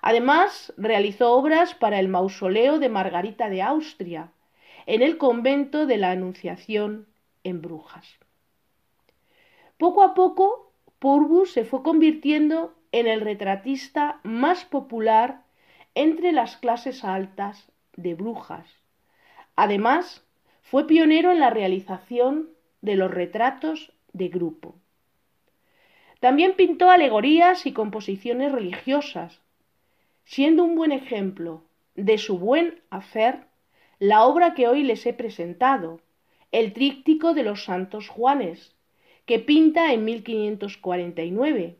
Además, 0.00 0.72
realizó 0.76 1.32
obras 1.32 1.74
para 1.74 1.98
el 1.98 2.08
mausoleo 2.08 2.78
de 2.78 2.88
Margarita 2.88 3.48
de 3.48 3.62
Austria, 3.62 4.30
en 4.86 5.02
el 5.02 5.18
convento 5.18 5.86
de 5.86 5.98
la 5.98 6.12
Anunciación 6.12 7.06
en 7.44 7.60
Brujas. 7.60 8.06
Poco 9.76 10.02
a 10.02 10.14
poco 10.14 10.72
Pourbus 10.98 11.52
se 11.52 11.64
fue 11.64 11.82
convirtiendo 11.82 12.74
en 12.90 13.06
el 13.06 13.20
retratista 13.20 14.20
más 14.22 14.64
popular 14.64 15.42
entre 15.94 16.32
las 16.32 16.56
clases 16.56 17.04
altas 17.04 17.70
de 17.96 18.14
Brujas. 18.14 18.66
Además, 19.56 20.24
fue 20.62 20.86
pionero 20.86 21.32
en 21.32 21.40
la 21.40 21.50
realización 21.50 22.50
de 22.80 22.96
los 22.96 23.10
retratos 23.10 23.92
de 24.12 24.28
grupo. 24.28 24.77
También 26.20 26.54
pintó 26.54 26.90
alegorías 26.90 27.66
y 27.66 27.72
composiciones 27.72 28.52
religiosas, 28.52 29.40
siendo 30.24 30.64
un 30.64 30.74
buen 30.74 30.92
ejemplo 30.92 31.62
de 31.94 32.18
su 32.18 32.38
buen 32.38 32.80
hacer 32.90 33.46
la 33.98 34.24
obra 34.24 34.54
que 34.54 34.68
hoy 34.68 34.82
les 34.82 35.04
he 35.06 35.12
presentado, 35.12 36.00
el 36.52 36.72
tríptico 36.72 37.34
de 37.34 37.42
los 37.42 37.64
Santos 37.64 38.08
Juanes, 38.08 38.74
que 39.26 39.38
pinta 39.38 39.92
en 39.92 40.04
1549 40.04 41.76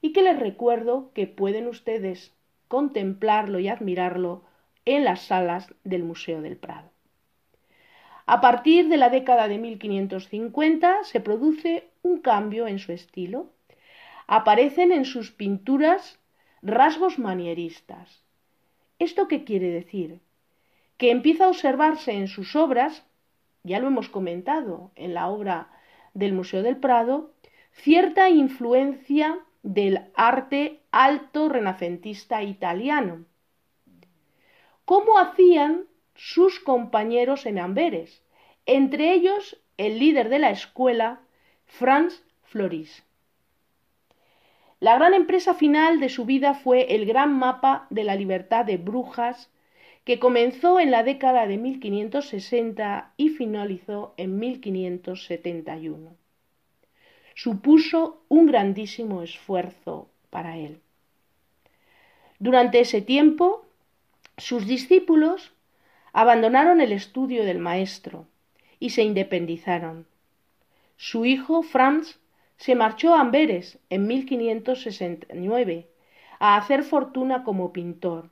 y 0.00 0.12
que 0.12 0.22
les 0.22 0.38
recuerdo 0.38 1.10
que 1.14 1.26
pueden 1.26 1.66
ustedes 1.66 2.34
contemplarlo 2.68 3.58
y 3.60 3.68
admirarlo 3.68 4.42
en 4.84 5.04
las 5.04 5.22
salas 5.22 5.72
del 5.84 6.02
Museo 6.02 6.42
del 6.42 6.56
Prado. 6.56 6.90
A 8.26 8.40
partir 8.40 8.88
de 8.88 8.96
la 8.96 9.08
década 9.08 9.48
de 9.48 9.58
1550 9.58 11.04
se 11.04 11.20
produce 11.20 11.88
un 12.02 12.20
cambio 12.20 12.66
en 12.66 12.78
su 12.78 12.92
estilo. 12.92 13.50
Aparecen 14.34 14.92
en 14.92 15.04
sus 15.04 15.30
pinturas 15.30 16.18
rasgos 16.62 17.18
manieristas. 17.18 18.24
¿Esto 18.98 19.28
qué 19.28 19.44
quiere 19.44 19.68
decir? 19.68 20.20
Que 20.96 21.10
empieza 21.10 21.44
a 21.44 21.48
observarse 21.48 22.12
en 22.12 22.28
sus 22.28 22.56
obras, 22.56 23.04
ya 23.62 23.78
lo 23.78 23.88
hemos 23.88 24.08
comentado 24.08 24.90
en 24.94 25.12
la 25.12 25.28
obra 25.28 25.68
del 26.14 26.32
Museo 26.32 26.62
del 26.62 26.78
Prado, 26.78 27.34
cierta 27.72 28.30
influencia 28.30 29.38
del 29.62 30.00
arte 30.14 30.80
alto 30.92 31.50
renacentista 31.50 32.42
italiano. 32.42 33.26
¿Cómo 34.86 35.18
hacían 35.18 35.84
sus 36.14 36.58
compañeros 36.58 37.44
en 37.44 37.58
Amberes, 37.58 38.24
entre 38.64 39.12
ellos 39.12 39.60
el 39.76 39.98
líder 39.98 40.30
de 40.30 40.38
la 40.38 40.52
escuela, 40.52 41.20
Franz 41.66 42.24
Floris. 42.44 43.04
La 44.82 44.96
gran 44.96 45.14
empresa 45.14 45.54
final 45.54 46.00
de 46.00 46.08
su 46.08 46.24
vida 46.24 46.54
fue 46.54 46.96
el 46.96 47.06
gran 47.06 47.38
mapa 47.38 47.86
de 47.90 48.02
la 48.02 48.16
libertad 48.16 48.64
de 48.64 48.78
Brujas, 48.78 49.48
que 50.04 50.18
comenzó 50.18 50.80
en 50.80 50.90
la 50.90 51.04
década 51.04 51.46
de 51.46 51.56
1560 51.56 53.12
y 53.16 53.28
finalizó 53.28 54.12
en 54.16 54.40
1571. 54.40 56.16
Supuso 57.36 58.24
un 58.26 58.46
grandísimo 58.46 59.22
esfuerzo 59.22 60.08
para 60.30 60.58
él. 60.58 60.80
Durante 62.40 62.80
ese 62.80 63.00
tiempo, 63.02 63.64
sus 64.36 64.66
discípulos 64.66 65.52
abandonaron 66.12 66.80
el 66.80 66.90
estudio 66.90 67.44
del 67.44 67.60
maestro 67.60 68.26
y 68.80 68.90
se 68.90 69.04
independizaron. 69.04 70.06
Su 70.96 71.24
hijo 71.24 71.62
Franz 71.62 72.18
se 72.62 72.74
marchó 72.76 73.16
a 73.16 73.20
Amberes 73.20 73.80
en 73.90 74.06
1569 74.06 75.88
a 76.38 76.56
hacer 76.56 76.84
fortuna 76.84 77.42
como 77.42 77.72
pintor 77.72 78.30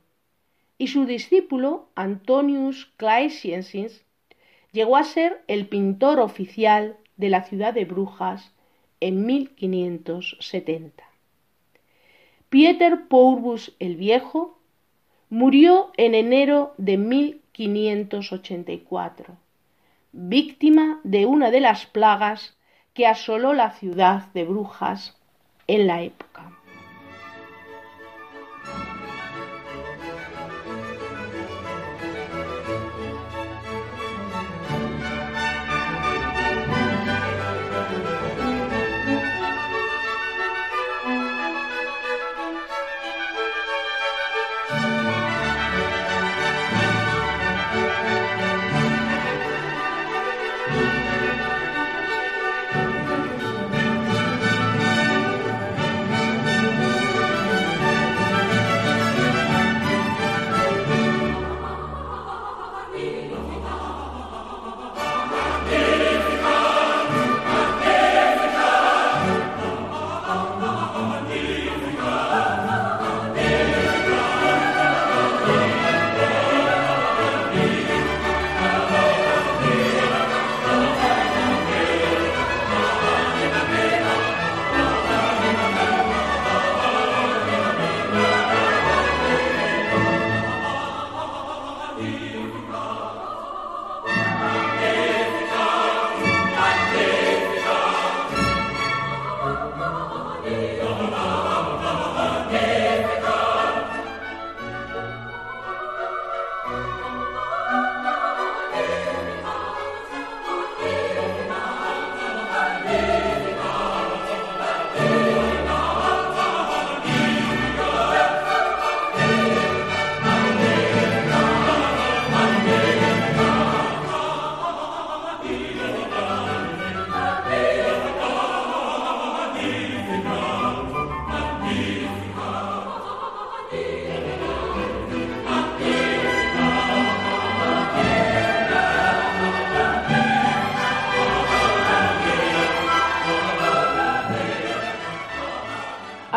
y 0.77 0.87
su 0.87 1.05
discípulo 1.05 1.89
Antonius 1.95 2.93
Claesiensis 2.95 4.05
llegó 4.71 4.95
a 4.95 5.03
ser 5.03 5.43
el 5.47 5.67
pintor 5.67 6.21
oficial 6.21 6.95
de 7.17 7.29
la 7.29 7.43
ciudad 7.43 7.73
de 7.73 7.83
Brujas 7.83 8.53
en 9.01 9.25
1570. 9.25 11.03
Pieter 12.47 13.09
Pourbus 13.09 13.75
el 13.79 13.97
Viejo 13.97 14.57
murió 15.29 15.91
en 15.97 16.15
enero 16.15 16.73
de 16.77 16.95
1584, 16.95 19.35
víctima 20.13 21.01
de 21.03 21.25
una 21.25 21.51
de 21.51 21.59
las 21.59 21.85
plagas 21.85 22.55
que 22.93 23.07
asoló 23.07 23.53
la 23.53 23.71
ciudad 23.71 24.27
de 24.33 24.43
Brujas 24.43 25.17
en 25.67 25.87
la 25.87 26.01
época. 26.01 26.51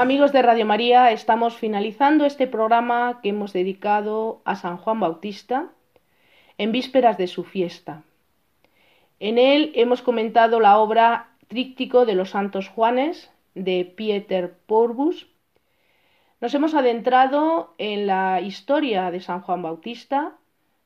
Amigos 0.04 0.32
de 0.32 0.42
Radio 0.42 0.66
María, 0.66 1.12
estamos 1.12 1.56
finalizando 1.56 2.26
este 2.26 2.46
programa 2.46 3.20
que 3.22 3.30
hemos 3.30 3.54
dedicado 3.54 4.42
a 4.44 4.54
San 4.54 4.76
Juan 4.76 5.00
Bautista 5.00 5.70
en 6.58 6.72
vísperas 6.72 7.16
de 7.16 7.26
su 7.26 7.42
fiesta. 7.42 8.02
En 9.18 9.38
él 9.38 9.72
hemos 9.74 10.02
comentado 10.02 10.60
la 10.60 10.76
obra 10.76 11.30
Tríptico 11.48 12.04
de 12.04 12.16
los 12.16 12.28
Santos 12.28 12.68
Juanes 12.68 13.30
de 13.54 13.90
Pieter 13.96 14.52
Porbus. 14.66 15.26
Nos 16.38 16.52
hemos 16.52 16.74
adentrado 16.74 17.74
en 17.78 18.06
la 18.06 18.42
historia 18.42 19.10
de 19.10 19.22
San 19.22 19.40
Juan 19.40 19.62
Bautista, 19.62 20.34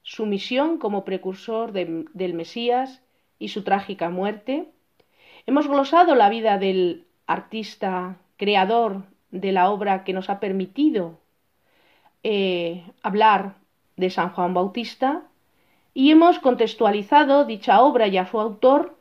su 0.03 0.27
misión 0.27 0.79
como 0.79 1.05
precursor 1.05 1.73
del 1.73 2.35
Mesías 2.35 3.03
y 3.41 3.49
su 3.49 3.65
trágica 3.65 4.11
muerte. 4.11 4.69
Hemos 5.45 5.67
glosado 5.67 6.15
la 6.15 6.29
vida 6.29 6.57
del 6.57 7.09
artista 7.27 8.19
creador 8.39 9.03
de 9.31 9.53
la 9.53 9.69
obra 9.69 10.05
que 10.05 10.15
nos 10.15 10.31
ha 10.31 10.41
permitido 10.41 11.21
eh, 12.23 12.85
hablar 13.03 13.57
de 13.97 14.09
San 14.09 14.31
Juan 14.31 14.55
Bautista 14.55 15.25
y 15.93 16.11
hemos 16.11 16.39
contextualizado 16.39 17.45
dicha 17.45 17.83
obra 17.83 18.07
y 18.07 18.17
a 18.17 18.27
su 18.27 18.41
autor 18.41 18.97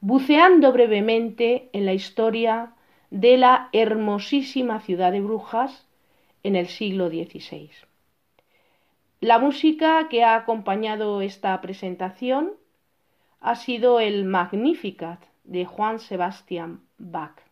buceando 0.00 0.72
brevemente 0.72 1.68
en 1.72 1.86
la 1.86 1.92
historia 1.92 2.72
de 3.10 3.36
la 3.36 3.68
hermosísima 3.72 4.80
ciudad 4.80 5.12
de 5.12 5.20
Brujas 5.20 5.86
en 6.42 6.56
el 6.56 6.68
siglo 6.68 7.08
XVI. 7.08 7.70
La 9.20 9.38
música 9.38 10.08
que 10.08 10.24
ha 10.24 10.34
acompañado 10.34 11.20
esta 11.20 11.60
presentación 11.60 12.52
ha 13.40 13.54
sido 13.54 14.00
el 14.00 14.24
Magnificat 14.24 15.22
de 15.44 15.66
Juan 15.66 15.98
Sebastián 15.98 16.80
Bach. 16.96 17.49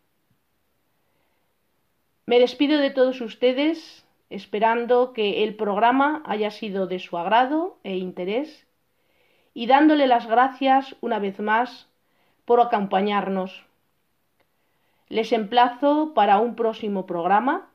Me 2.29 2.39
despido 2.39 2.77
de 2.77 2.91
todos 2.91 3.23
ustedes 3.23 4.05
esperando 4.29 5.15
que 5.15 5.45
el 5.45 5.55
programa 5.55 6.23
haya 6.27 6.51
sido 6.51 6.87
de 6.87 6.99
su 6.99 7.17
agrado 7.17 7.79
e 7.85 7.97
interés 7.97 8.67
y 9.55 9.67
dándole 9.67 10.07
las 10.07 10.27
gracias 10.27 10.95
una 11.01 11.21
vez 11.21 11.41
más 11.41 11.89
por 12.45 12.61
acompañarnos. 12.61 13.65
Les 15.09 15.33
emplazo 15.33 16.13
para 16.13 16.39
un 16.39 16.55
próximo 16.55 17.07
programa 17.07 17.71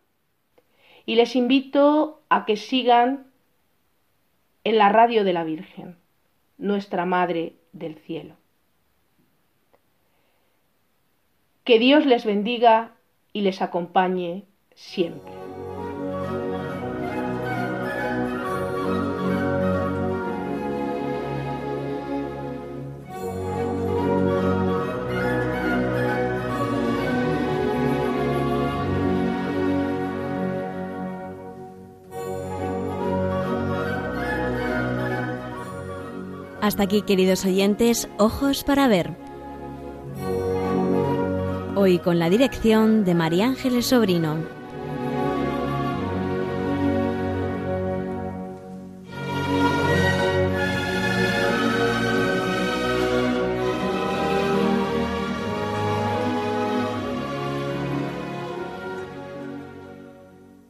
y 1.07 1.15
les 1.15 1.35
invito 1.35 2.21
a 2.29 2.45
que 2.45 2.55
sigan 2.55 3.25
en 4.63 4.77
la 4.77 4.89
radio 4.89 5.23
de 5.23 5.33
la 5.33 5.45
Virgen, 5.45 5.97
nuestra 6.59 7.05
Madre 7.05 7.55
del 7.71 7.95
Cielo. 7.95 8.35
Que 11.63 11.79
Dios 11.79 12.05
les 12.05 12.23
bendiga 12.23 12.91
y 13.33 13.41
les 13.41 13.61
acompañe 13.61 14.45
siempre. 14.75 15.33
Hasta 36.63 36.83
aquí, 36.83 37.01
queridos 37.01 37.43
oyentes, 37.43 38.07
ojos 38.17 38.63
para 38.63 38.87
ver. 38.87 39.32
Hoy 41.83 41.99
con 41.99 42.17
la 42.17 42.29
dirección 42.29 43.03
de 43.03 43.13
María 43.13 43.45
Ángeles 43.45 43.87
Sobrino. 43.87 44.62